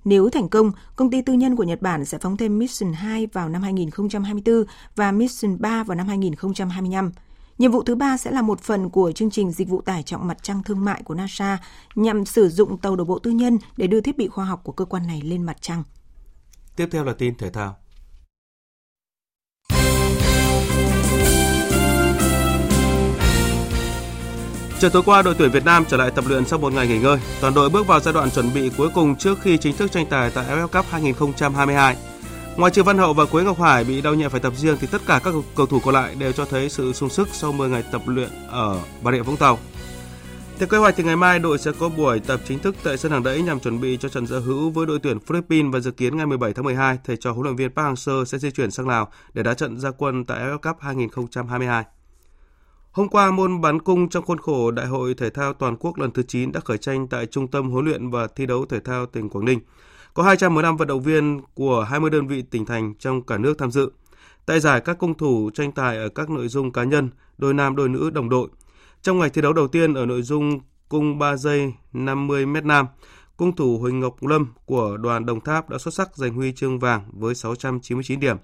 Nếu 0.04 0.30
thành 0.30 0.48
công, 0.48 0.72
công 0.96 1.10
ty 1.10 1.22
tư 1.22 1.32
nhân 1.32 1.56
của 1.56 1.64
Nhật 1.64 1.82
Bản 1.82 2.04
sẽ 2.04 2.18
phóng 2.18 2.36
thêm 2.36 2.58
Mission 2.58 2.92
2 2.92 3.26
vào 3.26 3.48
năm 3.48 3.62
2024 3.62 4.64
và 4.96 5.12
Mission 5.12 5.56
3 5.60 5.84
vào 5.84 5.96
năm 5.96 6.08
2025. 6.08 7.12
Nhiệm 7.58 7.72
vụ 7.72 7.82
thứ 7.82 7.94
ba 7.94 8.16
sẽ 8.16 8.30
là 8.30 8.42
một 8.42 8.60
phần 8.60 8.90
của 8.90 9.12
chương 9.12 9.30
trình 9.30 9.50
dịch 9.50 9.68
vụ 9.68 9.82
tải 9.82 10.02
trọng 10.02 10.26
mặt 10.26 10.38
trăng 10.42 10.62
thương 10.62 10.84
mại 10.84 11.02
của 11.02 11.14
NASA 11.14 11.58
nhằm 11.94 12.24
sử 12.24 12.48
dụng 12.48 12.78
tàu 12.78 12.96
đổ 12.96 13.04
bộ 13.04 13.18
tư 13.18 13.30
nhân 13.30 13.58
để 13.76 13.86
đưa 13.86 14.00
thiết 14.00 14.16
bị 14.16 14.28
khoa 14.28 14.44
học 14.44 14.60
của 14.64 14.72
cơ 14.72 14.84
quan 14.84 15.06
này 15.06 15.22
lên 15.24 15.42
mặt 15.42 15.56
trăng. 15.60 15.82
Tiếp 16.76 16.88
theo 16.90 17.04
là 17.04 17.12
tin 17.12 17.34
thể 17.36 17.50
thao. 17.50 17.76
Chiều 24.80 24.90
tối 24.90 25.02
qua, 25.06 25.22
đội 25.22 25.34
tuyển 25.38 25.50
Việt 25.50 25.64
Nam 25.64 25.84
trở 25.88 25.96
lại 25.96 26.10
tập 26.10 26.24
luyện 26.28 26.44
sau 26.44 26.58
một 26.58 26.72
ngày 26.72 26.88
nghỉ 26.88 26.98
ngơi. 26.98 27.18
Toàn 27.40 27.54
đội 27.54 27.70
bước 27.70 27.86
vào 27.86 28.00
giai 28.00 28.14
đoạn 28.14 28.30
chuẩn 28.30 28.54
bị 28.54 28.70
cuối 28.76 28.88
cùng 28.94 29.16
trước 29.16 29.38
khi 29.40 29.58
chính 29.58 29.76
thức 29.76 29.92
tranh 29.92 30.06
tài 30.10 30.30
tại 30.30 30.46
AFF 30.46 30.68
Cup 30.68 30.86
2022. 30.90 31.96
Ngoài 32.58 32.70
trừ 32.70 32.82
Văn 32.82 32.98
Hậu 32.98 33.14
và 33.14 33.24
Quế 33.24 33.44
Ngọc 33.44 33.60
Hải 33.60 33.84
bị 33.84 34.00
đau 34.00 34.14
nhẹ 34.14 34.28
phải 34.28 34.40
tập 34.40 34.52
riêng 34.56 34.76
thì 34.80 34.86
tất 34.86 35.02
cả 35.06 35.20
các 35.24 35.34
cầu 35.54 35.66
thủ 35.66 35.80
còn 35.84 35.94
lại 35.94 36.14
đều 36.14 36.32
cho 36.32 36.44
thấy 36.44 36.68
sự 36.68 36.92
sung 36.92 37.08
sức 37.08 37.28
sau 37.32 37.52
10 37.52 37.68
ngày 37.68 37.84
tập 37.92 38.02
luyện 38.06 38.28
ở 38.48 38.80
Bà 39.02 39.12
Rịa 39.12 39.22
Vũng 39.22 39.36
Tàu. 39.36 39.58
Theo 40.58 40.68
kế 40.68 40.78
hoạch 40.78 40.94
thì 40.96 41.04
ngày 41.04 41.16
mai 41.16 41.38
đội 41.38 41.58
sẽ 41.58 41.72
có 41.78 41.88
buổi 41.88 42.20
tập 42.20 42.40
chính 42.48 42.58
thức 42.58 42.76
tại 42.82 42.96
sân 42.96 43.12
hàng 43.12 43.22
đẫy 43.22 43.42
nhằm 43.42 43.60
chuẩn 43.60 43.80
bị 43.80 43.96
cho 44.00 44.08
trận 44.08 44.26
giao 44.26 44.40
hữu 44.40 44.70
với 44.70 44.86
đội 44.86 44.98
tuyển 44.98 45.20
Philippines 45.20 45.72
và 45.72 45.80
dự 45.80 45.90
kiến 45.90 46.16
ngày 46.16 46.26
17 46.26 46.52
tháng 46.52 46.64
12 46.64 46.98
thầy 47.04 47.16
trò 47.16 47.32
huấn 47.32 47.44
luyện 47.44 47.56
viên 47.56 47.70
Park 47.70 47.86
Hang-seo 47.86 48.24
sẽ 48.24 48.38
di 48.38 48.50
chuyển 48.50 48.70
sang 48.70 48.88
Lào 48.88 49.08
để 49.34 49.42
đá 49.42 49.54
trận 49.54 49.80
gia 49.80 49.90
quân 49.90 50.24
tại 50.24 50.40
AFF 50.40 50.58
Cup 50.58 50.76
2022. 50.80 51.84
Hôm 52.92 53.08
qua, 53.08 53.30
môn 53.30 53.60
bắn 53.60 53.80
cung 53.80 54.08
trong 54.08 54.24
khuôn 54.24 54.38
khổ 54.38 54.70
Đại 54.70 54.86
hội 54.86 55.14
Thể 55.14 55.30
thao 55.30 55.52
Toàn 55.52 55.76
quốc 55.76 55.98
lần 55.98 56.10
thứ 56.10 56.22
9 56.22 56.52
đã 56.52 56.60
khởi 56.60 56.78
tranh 56.78 57.08
tại 57.08 57.26
Trung 57.26 57.48
tâm 57.48 57.70
huấn 57.70 57.84
luyện 57.84 58.10
và 58.10 58.26
thi 58.26 58.46
đấu 58.46 58.66
thể 58.66 58.80
thao 58.80 59.06
tỉnh 59.06 59.28
Quảng 59.28 59.44
Ninh. 59.44 59.60
Có 60.18 60.24
215 60.24 60.76
vận 60.76 60.88
động 60.88 61.02
viên 61.02 61.40
của 61.54 61.82
20 61.82 62.10
đơn 62.10 62.26
vị 62.26 62.42
tỉnh 62.42 62.66
thành 62.66 62.94
trong 62.98 63.22
cả 63.22 63.38
nước 63.38 63.58
tham 63.58 63.70
dự. 63.70 63.90
Tại 64.46 64.60
giải, 64.60 64.80
các 64.80 64.98
cung 64.98 65.14
thủ 65.14 65.50
tranh 65.54 65.72
tài 65.72 65.96
ở 65.96 66.08
các 66.08 66.30
nội 66.30 66.48
dung 66.48 66.72
cá 66.72 66.84
nhân, 66.84 67.10
đôi 67.38 67.54
nam 67.54 67.76
đôi 67.76 67.88
nữ 67.88 68.10
đồng 68.10 68.28
đội. 68.28 68.48
Trong 69.02 69.18
ngày 69.18 69.30
thi 69.30 69.42
đấu 69.42 69.52
đầu 69.52 69.68
tiên 69.68 69.94
ở 69.94 70.06
nội 70.06 70.22
dung 70.22 70.60
cung 70.88 71.18
3 71.18 71.36
giây 71.36 71.72
50 71.92 72.46
m 72.46 72.56
nam, 72.64 72.86
cung 73.36 73.56
thủ 73.56 73.78
Huỳnh 73.78 74.00
Ngọc 74.00 74.26
Lâm 74.26 74.46
của 74.66 74.96
đoàn 74.96 75.26
Đồng 75.26 75.40
Tháp 75.40 75.70
đã 75.70 75.78
xuất 75.78 75.94
sắc 75.94 76.16
giành 76.16 76.34
huy 76.34 76.52
chương 76.52 76.78
vàng 76.78 77.02
với 77.12 77.34
699 77.34 78.20
điểm. 78.20 78.36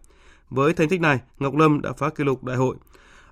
Với 0.51 0.73
thành 0.73 0.89
tích 0.89 1.01
này, 1.01 1.19
Ngọc 1.39 1.57
Lâm 1.57 1.81
đã 1.81 1.93
phá 1.93 2.11
kỷ 2.11 2.25
lục 2.25 2.45
đại 2.45 2.57
hội. 2.57 2.77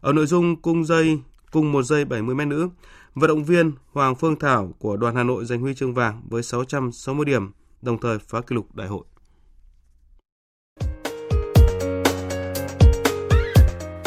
Ở 0.00 0.12
nội 0.12 0.26
dung 0.26 0.62
cung 0.62 0.84
dây, 0.84 1.18
cung 1.52 1.72
1 1.72 1.82
giây 1.82 2.04
70 2.04 2.34
m 2.34 2.48
nữ, 2.48 2.68
vận 3.14 3.28
động 3.28 3.44
viên 3.44 3.72
Hoàng 3.92 4.14
Phương 4.14 4.38
Thảo 4.38 4.74
của 4.78 4.96
đoàn 4.96 5.16
Hà 5.16 5.22
Nội 5.22 5.44
giành 5.44 5.60
huy 5.60 5.74
chương 5.74 5.94
vàng 5.94 6.22
với 6.28 6.42
660 6.42 7.24
điểm, 7.24 7.50
đồng 7.82 8.00
thời 8.00 8.18
phá 8.18 8.40
kỷ 8.40 8.54
lục 8.54 8.74
đại 8.74 8.88
hội. 8.88 9.04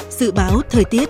Dự 0.09 0.31
báo 0.31 0.61
thời 0.69 0.83
tiết 0.85 1.09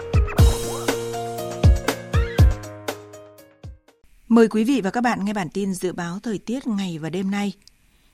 Mời 4.27 4.47
quý 4.47 4.63
vị 4.63 4.81
và 4.81 4.91
các 4.91 5.01
bạn 5.01 5.25
nghe 5.25 5.33
bản 5.33 5.49
tin 5.49 5.73
dự 5.73 5.93
báo 5.93 6.19
thời 6.23 6.37
tiết 6.37 6.67
ngày 6.67 6.99
và 6.99 7.09
đêm 7.09 7.31
nay. 7.31 7.53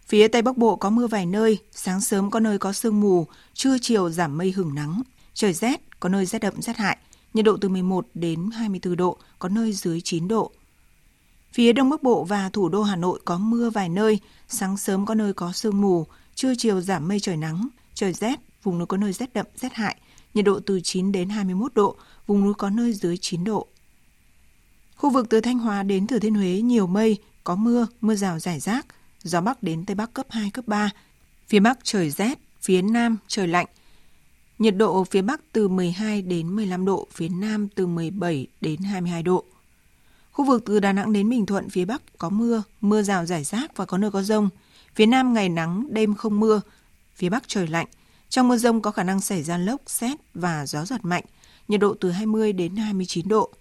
Phía 0.07 0.27
Tây 0.27 0.41
Bắc 0.41 0.57
Bộ 0.57 0.75
có 0.75 0.89
mưa 0.89 1.07
vài 1.07 1.25
nơi, 1.25 1.57
sáng 1.71 2.01
sớm 2.01 2.31
có 2.31 2.39
nơi 2.39 2.57
có 2.57 2.73
sương 2.73 3.01
mù, 3.01 3.27
trưa 3.53 3.77
chiều 3.81 4.09
giảm 4.09 4.37
mây 4.37 4.51
hửng 4.51 4.75
nắng, 4.75 5.01
trời 5.33 5.53
rét, 5.53 5.81
có 5.99 6.09
nơi 6.09 6.25
rét 6.25 6.39
đậm 6.39 6.61
rét 6.61 6.77
hại, 6.77 6.97
nhiệt 7.33 7.45
độ 7.45 7.57
từ 7.57 7.69
11 7.69 8.07
đến 8.13 8.49
24 8.53 8.95
độ, 8.95 9.17
có 9.39 9.49
nơi 9.49 9.73
dưới 9.73 10.01
9 10.01 10.27
độ. 10.27 10.51
Phía 11.53 11.73
Đông 11.73 11.89
Bắc 11.89 12.03
Bộ 12.03 12.23
và 12.23 12.49
thủ 12.49 12.69
đô 12.69 12.83
Hà 12.83 12.95
Nội 12.95 13.19
có 13.25 13.37
mưa 13.37 13.69
vài 13.69 13.89
nơi, 13.89 14.19
sáng 14.47 14.77
sớm 14.77 15.05
có 15.05 15.15
nơi 15.15 15.33
có 15.33 15.51
sương 15.51 15.81
mù, 15.81 16.05
trưa 16.35 16.53
chiều 16.57 16.81
giảm 16.81 17.07
mây 17.07 17.19
trời 17.19 17.37
nắng, 17.37 17.67
trời 17.93 18.13
rét, 18.13 18.39
vùng 18.63 18.77
núi 18.77 18.87
có 18.87 18.97
nơi 18.97 19.13
rét 19.13 19.33
đậm 19.33 19.45
rét 19.55 19.73
hại, 19.73 19.97
nhiệt 20.33 20.45
độ 20.45 20.59
từ 20.65 20.79
9 20.83 21.11
đến 21.11 21.29
21 21.29 21.73
độ, 21.73 21.95
vùng 22.27 22.43
núi 22.43 22.53
có 22.53 22.69
nơi 22.69 22.93
dưới 22.93 23.17
9 23.17 23.43
độ. 23.43 23.67
Khu 24.95 25.09
vực 25.09 25.29
từ 25.29 25.41
Thanh 25.41 25.59
Hóa 25.59 25.83
đến 25.83 26.07
Thừa 26.07 26.19
Thiên 26.19 26.35
Huế 26.35 26.61
nhiều 26.61 26.87
mây, 26.87 27.17
có 27.43 27.55
mưa, 27.55 27.87
mưa 28.01 28.15
rào 28.15 28.39
rải 28.39 28.59
rác, 28.59 28.85
gió 29.23 29.41
Bắc 29.41 29.63
đến 29.63 29.85
Tây 29.85 29.95
Bắc 29.95 30.13
cấp 30.13 30.25
2, 30.29 30.49
cấp 30.49 30.67
3. 30.67 30.89
Phía 31.47 31.59
Bắc 31.59 31.79
trời 31.83 32.09
rét, 32.09 32.39
phía 32.61 32.81
Nam 32.81 33.17
trời 33.27 33.47
lạnh. 33.47 33.67
Nhiệt 34.59 34.75
độ 34.75 35.03
phía 35.03 35.21
Bắc 35.21 35.41
từ 35.51 35.67
12 35.67 36.21
đến 36.21 36.55
15 36.55 36.85
độ, 36.85 37.07
phía 37.11 37.29
Nam 37.29 37.67
từ 37.75 37.87
17 37.87 38.47
đến 38.61 38.81
22 38.81 39.23
độ. 39.23 39.45
Khu 40.31 40.45
vực 40.45 40.63
từ 40.65 40.79
Đà 40.79 40.93
Nẵng 40.93 41.13
đến 41.13 41.29
Bình 41.29 41.45
Thuận 41.45 41.69
phía 41.69 41.85
Bắc 41.85 42.01
có 42.17 42.29
mưa, 42.29 42.63
mưa 42.81 43.01
rào 43.01 43.25
rải 43.25 43.43
rác 43.43 43.77
và 43.77 43.85
có 43.85 43.97
nơi 43.97 44.11
có 44.11 44.23
rông. 44.23 44.49
Phía 44.95 45.05
Nam 45.05 45.33
ngày 45.33 45.49
nắng, 45.49 45.87
đêm 45.89 46.15
không 46.15 46.39
mưa. 46.39 46.61
Phía 47.15 47.29
Bắc 47.29 47.43
trời 47.47 47.67
lạnh. 47.67 47.87
Trong 48.29 48.47
mưa 48.47 48.57
rông 48.57 48.81
có 48.81 48.91
khả 48.91 49.03
năng 49.03 49.21
xảy 49.21 49.43
ra 49.43 49.57
lốc, 49.57 49.81
xét 49.87 50.17
và 50.33 50.65
gió 50.65 50.85
giật 50.85 51.05
mạnh. 51.05 51.23
Nhiệt 51.67 51.79
độ 51.79 51.95
từ 51.99 52.11
20 52.11 52.53
đến 52.53 52.75
29 52.75 53.27
độ. 53.27 53.51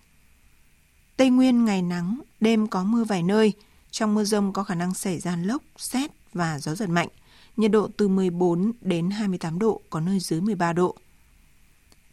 Tây 1.17 1.31
Nguyên 1.31 1.65
ngày 1.65 1.83
nắng, 1.83 2.21
đêm 2.41 2.67
có 2.67 2.85
mưa 2.85 3.05
vài 3.05 3.23
nơi. 3.23 3.53
Trong 3.91 4.15
mưa 4.15 4.25
rông 4.25 4.53
có 4.53 4.65
khả 4.65 4.75
năng 4.75 4.95
xảy 4.95 5.19
ra 5.19 5.37
lốc, 5.37 5.63
xét 5.77 6.11
và 6.33 6.59
gió 6.59 6.75
giật 6.75 6.89
mạnh. 6.89 7.09
Nhiệt 7.57 7.71
độ 7.71 7.89
từ 7.97 8.09
14 8.09 8.73
đến 8.81 9.11
28 9.11 9.59
độ, 9.59 9.81
có 9.91 10.01
nơi 10.01 10.21
dưới 10.21 10.41
13 10.41 10.73
độ. 10.73 10.97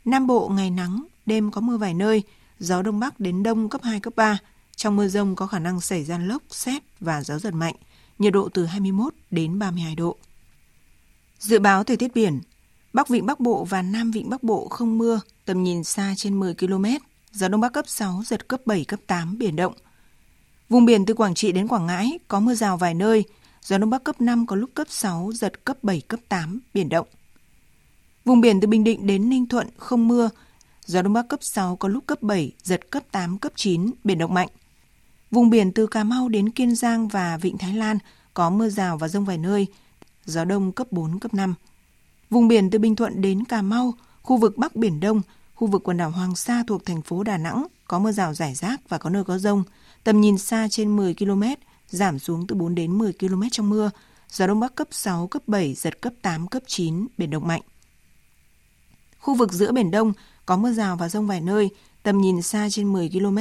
Nam 0.06 0.28
Bộ 0.28 0.50
ngày 0.50 0.72
nắng, 0.72 1.04
đêm 1.26 1.52
có 1.52 1.62
mưa 1.62 1.78
vài 1.78 1.93
nơi, 1.93 2.24
gió 2.60 2.82
đông 2.82 3.00
bắc 3.00 3.20
đến 3.20 3.43
đông 3.43 3.70
cấp 3.70 3.82
2, 3.84 4.00
cấp 4.00 4.13
3. 4.15 4.38
Trong 4.76 4.96
mưa 4.96 5.08
rông 5.08 5.36
có 5.36 5.48
khả 5.48 5.60
năng 5.60 5.82
xảy 5.82 6.04
ra 6.04 6.17
lốc, 6.17 6.43
xét 6.50 6.84
và 7.00 7.24
gió 7.24 7.39
giật 7.39 7.54
mạnh, 7.54 7.76
nhiệt 8.20 8.34
độ 8.34 8.50
từ 8.54 8.65
21 8.65 9.13
đến 9.32 9.60
32 9.60 9.96
độ. 9.96 10.17
Dự 11.39 11.60
báo 11.60 11.84
thời 11.84 11.98
tiết 11.98 12.15
biển, 12.15 12.41
Bắc 12.93 13.08
Vịnh 13.08 13.26
Bắc 13.26 13.39
Bộ 13.39 13.65
và 13.65 13.82
Nam 13.82 14.12
Vịnh 14.12 14.30
Bắc 14.30 14.43
Bộ 14.43 14.67
không 14.67 14.98
mưa, 14.98 15.22
tầm 15.46 15.63
nhìn 15.63 15.84
xa 15.84 16.13
trên 16.17 16.39
10 16.39 16.54
km, 16.54 16.86
gió 17.32 17.48
Đông 17.48 17.62
Bắc 17.62 17.74
cấp 17.74 17.86
6, 17.88 18.22
giật 18.26 18.48
cấp 18.48 18.62
7, 18.65 18.86
cấp 18.86 19.00
8, 19.08 19.38
biển 19.38 19.56
động. 19.56 19.74
Vùng 20.70 20.86
biển 20.86 21.06
từ 21.06 21.13
Quảng 21.13 21.36
Trị 21.36 21.52
đến 21.52 21.67
Quảng 21.67 21.86
Ngãi 21.86 22.20
có 22.28 22.39
mưa 22.39 22.54
rào 22.54 22.78
vài 22.78 22.93
nơi, 22.93 23.24
gió 23.62 23.78
Đông 23.78 23.89
Bắc 23.89 24.04
cấp 24.04 24.22
5 24.22 24.46
có 24.46 24.56
lúc 24.56 24.70
cấp 24.74 24.88
6, 24.89 25.32
giật 25.34 25.65
cấp 25.65 25.78
7, 25.84 26.02
cấp 26.02 26.20
8, 26.30 26.60
biển 26.74 26.89
động. 26.89 27.08
Vùng 28.26 28.41
biển 28.41 28.62
từ 28.62 28.67
Bình 28.67 28.84
Định 28.84 29.08
đến 29.08 29.30
Ninh 29.30 29.48
Thuận 29.48 29.67
không 29.78 30.08
mưa, 30.08 30.30
gió 30.88 31.02
Đông 31.02 31.13
Bắc 31.13 31.28
cấp 31.28 31.39
6 31.43 31.76
có 31.76 31.88
lúc 31.88 32.04
cấp 32.08 32.21
7, 32.21 32.52
giật 32.63 32.91
cấp 32.91 33.04
8, 33.12 33.38
cấp 33.38 33.52
9, 33.56 33.91
biển 34.04 34.17
động 34.17 34.34
mạnh. 34.34 34.47
Vùng 35.32 35.50
biển 35.50 35.71
từ 35.71 35.88
Cà 35.88 36.04
Mau 36.04 36.30
đến 36.30 36.50
Kiên 36.50 36.76
Giang 36.76 37.08
và 37.08 37.38
Vịnh 37.38 37.58
Thái 37.58 37.73
Lan 37.73 37.97
có 38.34 38.50
mưa 38.50 38.69
rào 38.69 38.97
và 38.97 39.08
rông 39.08 39.26
vài 39.26 39.38
nơi, 39.38 39.67
gió 40.26 40.45
đông 40.45 40.71
cấp 40.71 40.88
4, 40.91 41.19
cấp 41.19 41.34
5. 41.34 41.54
Vùng 42.30 42.47
biển 42.47 42.69
từ 42.69 42.80
Bình 42.80 42.95
Thuận 42.95 43.21
đến 43.21 43.45
Cà 43.45 43.62
Mau, 43.62 43.93
khu 44.21 44.38
vực 44.38 44.58
Bắc 44.58 44.76
Biển 44.76 45.00
Đông, 45.00 45.21
khu 45.56 45.67
vực 45.67 45.84
quần 45.84 45.97
đảo 45.97 46.10
Hoàng 46.10 46.36
Sa 46.36 46.63
thuộc 46.67 46.86
thành 46.86 47.02
phố 47.02 47.23
Đà 47.23 47.38
Nẵng 47.38 47.67
có 47.88 48.00
mưa 48.00 48.12
rào 48.12 48.34
rải 48.34 48.56
rác 48.56 48.89
và 48.89 48.97
có 48.97 49.10
nơi 49.10 49.23
có 49.23 49.38
rông, 49.38 49.63
tầm 50.04 50.21
nhìn 50.21 50.38
xa 50.38 50.67
trên 50.71 50.95
10 50.95 51.13
km, 51.13 51.43
giảm 51.88 52.19
xuống 52.19 52.47
từ 52.47 52.56
4 52.56 52.76
đến 52.76 52.97
10 52.97 53.13
km 53.13 53.41
trong 53.52 53.69
mưa, 53.69 53.91
gió 54.30 54.47
đông 54.47 54.60
bắc 54.60 54.76
cấp 54.76 54.88
6, 54.91 55.28
cấp 55.28 55.41
7, 55.47 55.73
giật 55.73 56.02
cấp 56.02 56.13
8, 56.21 56.47
cấp 56.47 56.63
9, 56.67 57.08
biển 57.17 57.30
động 57.30 57.47
mạnh. 57.47 57.62
Khu 59.19 59.36
vực 59.36 59.54
giữa 59.54 59.71
Biển 59.71 59.91
Đông 59.91 60.13
có 60.47 60.57
mưa 60.57 60.71
rào 60.71 60.95
và 60.95 61.10
rông 61.10 61.27
vài 61.27 61.41
nơi, 61.41 61.69
tầm 62.03 62.21
nhìn 62.21 62.41
xa 62.41 62.67
trên 62.71 62.93
10 62.93 63.10
km. 63.10 63.38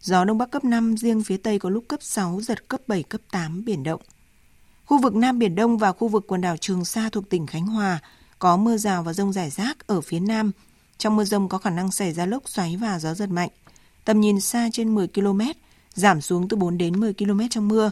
Gió 0.00 0.24
Đông 0.24 0.38
Bắc 0.38 0.50
cấp 0.50 0.64
5, 0.64 0.96
riêng 0.96 1.22
phía 1.24 1.36
Tây 1.36 1.58
có 1.58 1.70
lúc 1.70 1.84
cấp 1.88 2.00
6, 2.02 2.40
giật 2.40 2.68
cấp 2.68 2.80
7, 2.86 3.02
cấp 3.02 3.20
8, 3.30 3.64
biển 3.64 3.82
động. 3.82 4.00
Khu 4.84 4.98
vực 5.02 5.14
Nam 5.14 5.38
Biển 5.38 5.54
Đông 5.54 5.78
và 5.78 5.92
khu 5.92 6.08
vực 6.08 6.24
quần 6.28 6.40
đảo 6.40 6.56
Trường 6.56 6.84
Sa 6.84 7.08
thuộc 7.12 7.28
tỉnh 7.28 7.46
Khánh 7.46 7.66
Hòa 7.66 7.98
có 8.38 8.56
mưa 8.56 8.76
rào 8.76 9.02
và 9.02 9.12
rông 9.12 9.32
rải 9.32 9.50
rác 9.50 9.86
ở 9.86 10.00
phía 10.00 10.20
Nam. 10.20 10.52
Trong 10.98 11.16
mưa 11.16 11.24
rông 11.24 11.48
có 11.48 11.58
khả 11.58 11.70
năng 11.70 11.90
xảy 11.90 12.12
ra 12.12 12.26
lốc 12.26 12.48
xoáy 12.48 12.76
và 12.76 12.98
gió 12.98 13.14
giật 13.14 13.30
mạnh. 13.30 13.50
Tầm 14.04 14.20
nhìn 14.20 14.40
xa 14.40 14.68
trên 14.72 14.94
10 14.94 15.08
km, 15.08 15.40
giảm 15.94 16.20
xuống 16.20 16.48
từ 16.48 16.56
4 16.56 16.78
đến 16.78 17.00
10 17.00 17.14
km 17.14 17.40
trong 17.50 17.68
mưa. 17.68 17.90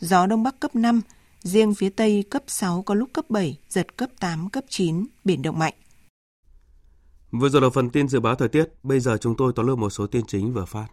Gió 0.00 0.26
Đông 0.26 0.42
Bắc 0.42 0.60
cấp 0.60 0.74
5, 0.76 1.00
riêng 1.42 1.74
phía 1.74 1.88
Tây 1.88 2.24
cấp 2.30 2.42
6 2.46 2.82
có 2.82 2.94
lúc 2.94 3.10
cấp 3.12 3.30
7, 3.30 3.58
giật 3.68 3.96
cấp 3.96 4.10
8, 4.20 4.50
cấp 4.50 4.64
9, 4.68 5.06
biển 5.24 5.42
động 5.42 5.58
mạnh. 5.58 5.74
Vừa 7.38 7.48
rồi 7.48 7.62
là 7.62 7.68
phần 7.70 7.90
tin 7.90 8.08
dự 8.08 8.20
báo 8.20 8.34
thời 8.34 8.48
tiết, 8.48 8.64
bây 8.82 9.00
giờ 9.00 9.16
chúng 9.20 9.36
tôi 9.36 9.52
tóm 9.56 9.66
lược 9.66 9.78
một 9.78 9.90
số 9.90 10.06
tin 10.06 10.26
chính 10.26 10.52
vừa 10.52 10.64
phát. 10.64 10.86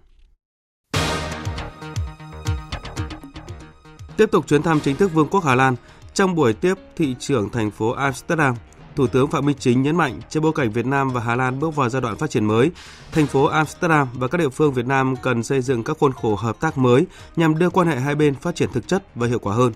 Tiếp 4.18 4.32
tục 4.32 4.48
chuyến 4.48 4.64
thăm 4.64 4.80
chính 4.80 4.96
thức 4.96 5.14
Vương 5.14 5.28
quốc 5.28 5.44
Hà 5.44 5.56
Lan, 5.56 5.76
trong 6.14 6.36
buổi 6.36 6.54
tiếp 6.54 6.74
thị 6.96 7.16
trưởng 7.20 7.50
thành 7.50 7.72
phố 7.72 7.92
Amsterdam, 7.92 8.56
Thủ 8.96 9.08
tướng 9.08 9.28
Phạm 9.28 9.46
Minh 9.46 9.58
Chính 9.60 9.82
nhấn 9.82 9.96
mạnh 9.96 10.20
trên 10.30 10.44
bối 10.44 10.52
cảnh 10.56 10.72
Việt 10.72 10.86
Nam 10.86 11.10
và 11.10 11.22
Hà 11.22 11.36
Lan 11.36 11.60
bước 11.60 11.76
vào 11.76 11.90
giai 11.90 12.02
đoạn 12.02 12.18
phát 12.18 12.30
triển 12.30 12.46
mới, 12.46 12.72
thành 13.12 13.28
phố 13.28 13.46
Amsterdam 13.46 14.08
và 14.14 14.28
các 14.28 14.38
địa 14.38 14.50
phương 14.50 14.74
Việt 14.74 14.86
Nam 14.86 15.16
cần 15.16 15.44
xây 15.44 15.62
dựng 15.62 15.84
các 15.84 15.98
khuôn 16.00 16.14
khổ 16.14 16.36
hợp 16.36 16.60
tác 16.60 16.78
mới 16.78 17.06
nhằm 17.36 17.58
đưa 17.58 17.70
quan 17.70 17.88
hệ 17.88 17.96
hai 17.96 18.16
bên 18.16 18.36
phát 18.36 18.56
triển 18.56 18.70
thực 18.74 18.88
chất 18.88 19.16
và 19.16 19.28
hiệu 19.28 19.40
quả 19.40 19.56
hơn. 19.56 19.74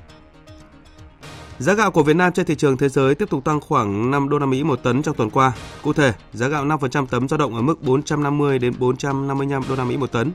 Giá 1.60 1.74
gạo 1.74 1.92
của 1.92 2.04
Việt 2.04 2.16
Nam 2.16 2.34
trên 2.34 2.46
thị 2.46 2.56
trường 2.56 2.78
thế 2.78 2.90
giới 2.90 3.16
tiếp 3.16 3.30
tục 3.30 3.44
tăng 3.44 3.62
khoảng 3.62 4.12
5 4.12 4.30
đô 4.30 4.40
la 4.40 4.46
Mỹ 4.46 4.64
một 4.64 4.84
tấn 4.84 5.02
trong 5.02 5.16
tuần 5.16 5.30
qua. 5.30 5.52
Cụ 5.84 5.94
thể, 5.94 6.14
giá 6.34 6.48
gạo 6.48 6.66
5% 6.66 7.06
tấm 7.06 7.28
dao 7.28 7.38
động 7.38 7.56
ở 7.56 7.62
mức 7.62 7.84
450 7.84 8.60
đến 8.60 8.74
455 8.80 9.64
đô 9.70 9.76
la 9.76 9.84
Mỹ 9.84 9.98
một 9.98 10.12
tấn. 10.12 10.32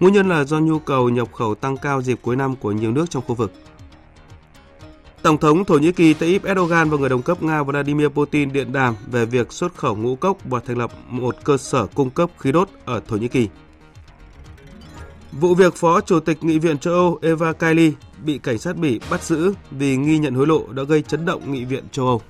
Nguyên 0.00 0.14
nhân 0.14 0.28
là 0.28 0.44
do 0.44 0.58
nhu 0.58 0.78
cầu 0.78 1.08
nhập 1.08 1.32
khẩu 1.32 1.54
tăng 1.54 1.76
cao 1.76 2.02
dịp 2.02 2.18
cuối 2.22 2.36
năm 2.36 2.56
của 2.56 2.72
nhiều 2.72 2.92
nước 2.92 3.10
trong 3.10 3.22
khu 3.26 3.34
vực. 3.34 3.52
Tổng 5.22 5.38
thống 5.38 5.64
Thổ 5.64 5.78
Nhĩ 5.78 5.92
Kỳ 5.92 6.14
Tayyip 6.14 6.44
Erdogan 6.44 6.90
và 6.90 6.96
người 6.96 7.08
đồng 7.08 7.22
cấp 7.22 7.42
Nga 7.42 7.62
Vladimir 7.62 8.08
Putin 8.08 8.52
điện 8.52 8.72
đàm 8.72 8.94
về 9.06 9.24
việc 9.24 9.52
xuất 9.52 9.76
khẩu 9.76 9.96
ngũ 9.96 10.16
cốc 10.16 10.36
và 10.44 10.60
thành 10.60 10.78
lập 10.78 10.92
một 11.08 11.36
cơ 11.44 11.56
sở 11.56 11.86
cung 11.86 12.10
cấp 12.10 12.30
khí 12.38 12.52
đốt 12.52 12.68
ở 12.84 13.00
Thổ 13.08 13.16
Nhĩ 13.16 13.28
Kỳ. 13.28 13.48
Vụ 15.32 15.54
việc 15.54 15.74
Phó 15.74 16.00
Chủ 16.00 16.20
tịch 16.20 16.44
Nghị 16.44 16.58
viện 16.58 16.78
châu 16.78 16.94
Âu 16.94 17.18
Eva 17.22 17.52
Kaili 17.52 17.92
bị 18.24 18.38
cảnh 18.38 18.58
sát 18.58 18.76
Bỉ 18.76 19.00
bắt 19.10 19.22
giữ 19.22 19.52
vì 19.70 19.96
nghi 19.96 20.18
nhận 20.18 20.34
hối 20.34 20.46
lộ 20.46 20.72
đã 20.72 20.82
gây 20.82 21.02
chấn 21.02 21.24
động 21.24 21.52
Nghị 21.52 21.64
viện 21.64 21.84
châu 21.92 22.06
Âu. 22.06 22.22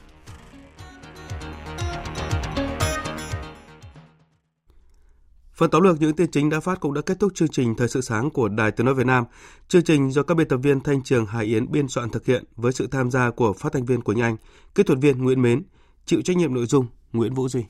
Phần 5.55 5.71
tóm 5.71 5.83
lược 5.83 6.01
những 6.01 6.17
tin 6.17 6.31
chính 6.31 6.51
đã 6.51 6.61
phát 6.61 6.81
cũng 6.81 6.95
đã 6.95 7.01
kết 7.01 7.21
thúc 7.21 7.33
chương 7.35 7.49
trình 7.49 7.75
Thời 7.77 7.89
sự 7.89 8.01
sáng 8.01 8.31
của 8.31 8.49
Đài 8.49 8.71
Tiếng 8.71 8.85
Nói 8.85 8.95
Việt 8.95 9.07
Nam. 9.07 9.25
Chương 9.69 9.85
trình 9.85 10.11
do 10.11 10.23
các 10.23 10.37
biên 10.37 10.49
tập 10.49 10.57
viên 10.57 10.81
Thanh 10.81 11.03
Trường 11.03 11.27
Hải 11.27 11.45
Yến 11.45 11.73
biên 11.73 11.89
soạn 11.89 12.11
thực 12.11 12.27
hiện 12.27 12.45
với 12.57 12.73
sự 12.73 12.87
tham 12.87 13.11
gia 13.11 13.31
của 13.31 13.53
phát 13.53 13.73
thanh 13.73 13.85
viên 13.85 14.01
Quỳnh 14.01 14.21
Anh, 14.21 14.37
kỹ 14.75 14.83
thuật 14.83 14.99
viên 14.99 15.25
Nguyễn 15.25 15.43
Mến, 15.43 15.63
chịu 16.07 16.23
trách 16.23 16.37
nhiệm 16.37 16.55
nội 16.55 16.67
dung 16.67 16.87
Nguyễn 17.13 17.35
Vũ 17.35 17.49
Duy. 17.49 17.65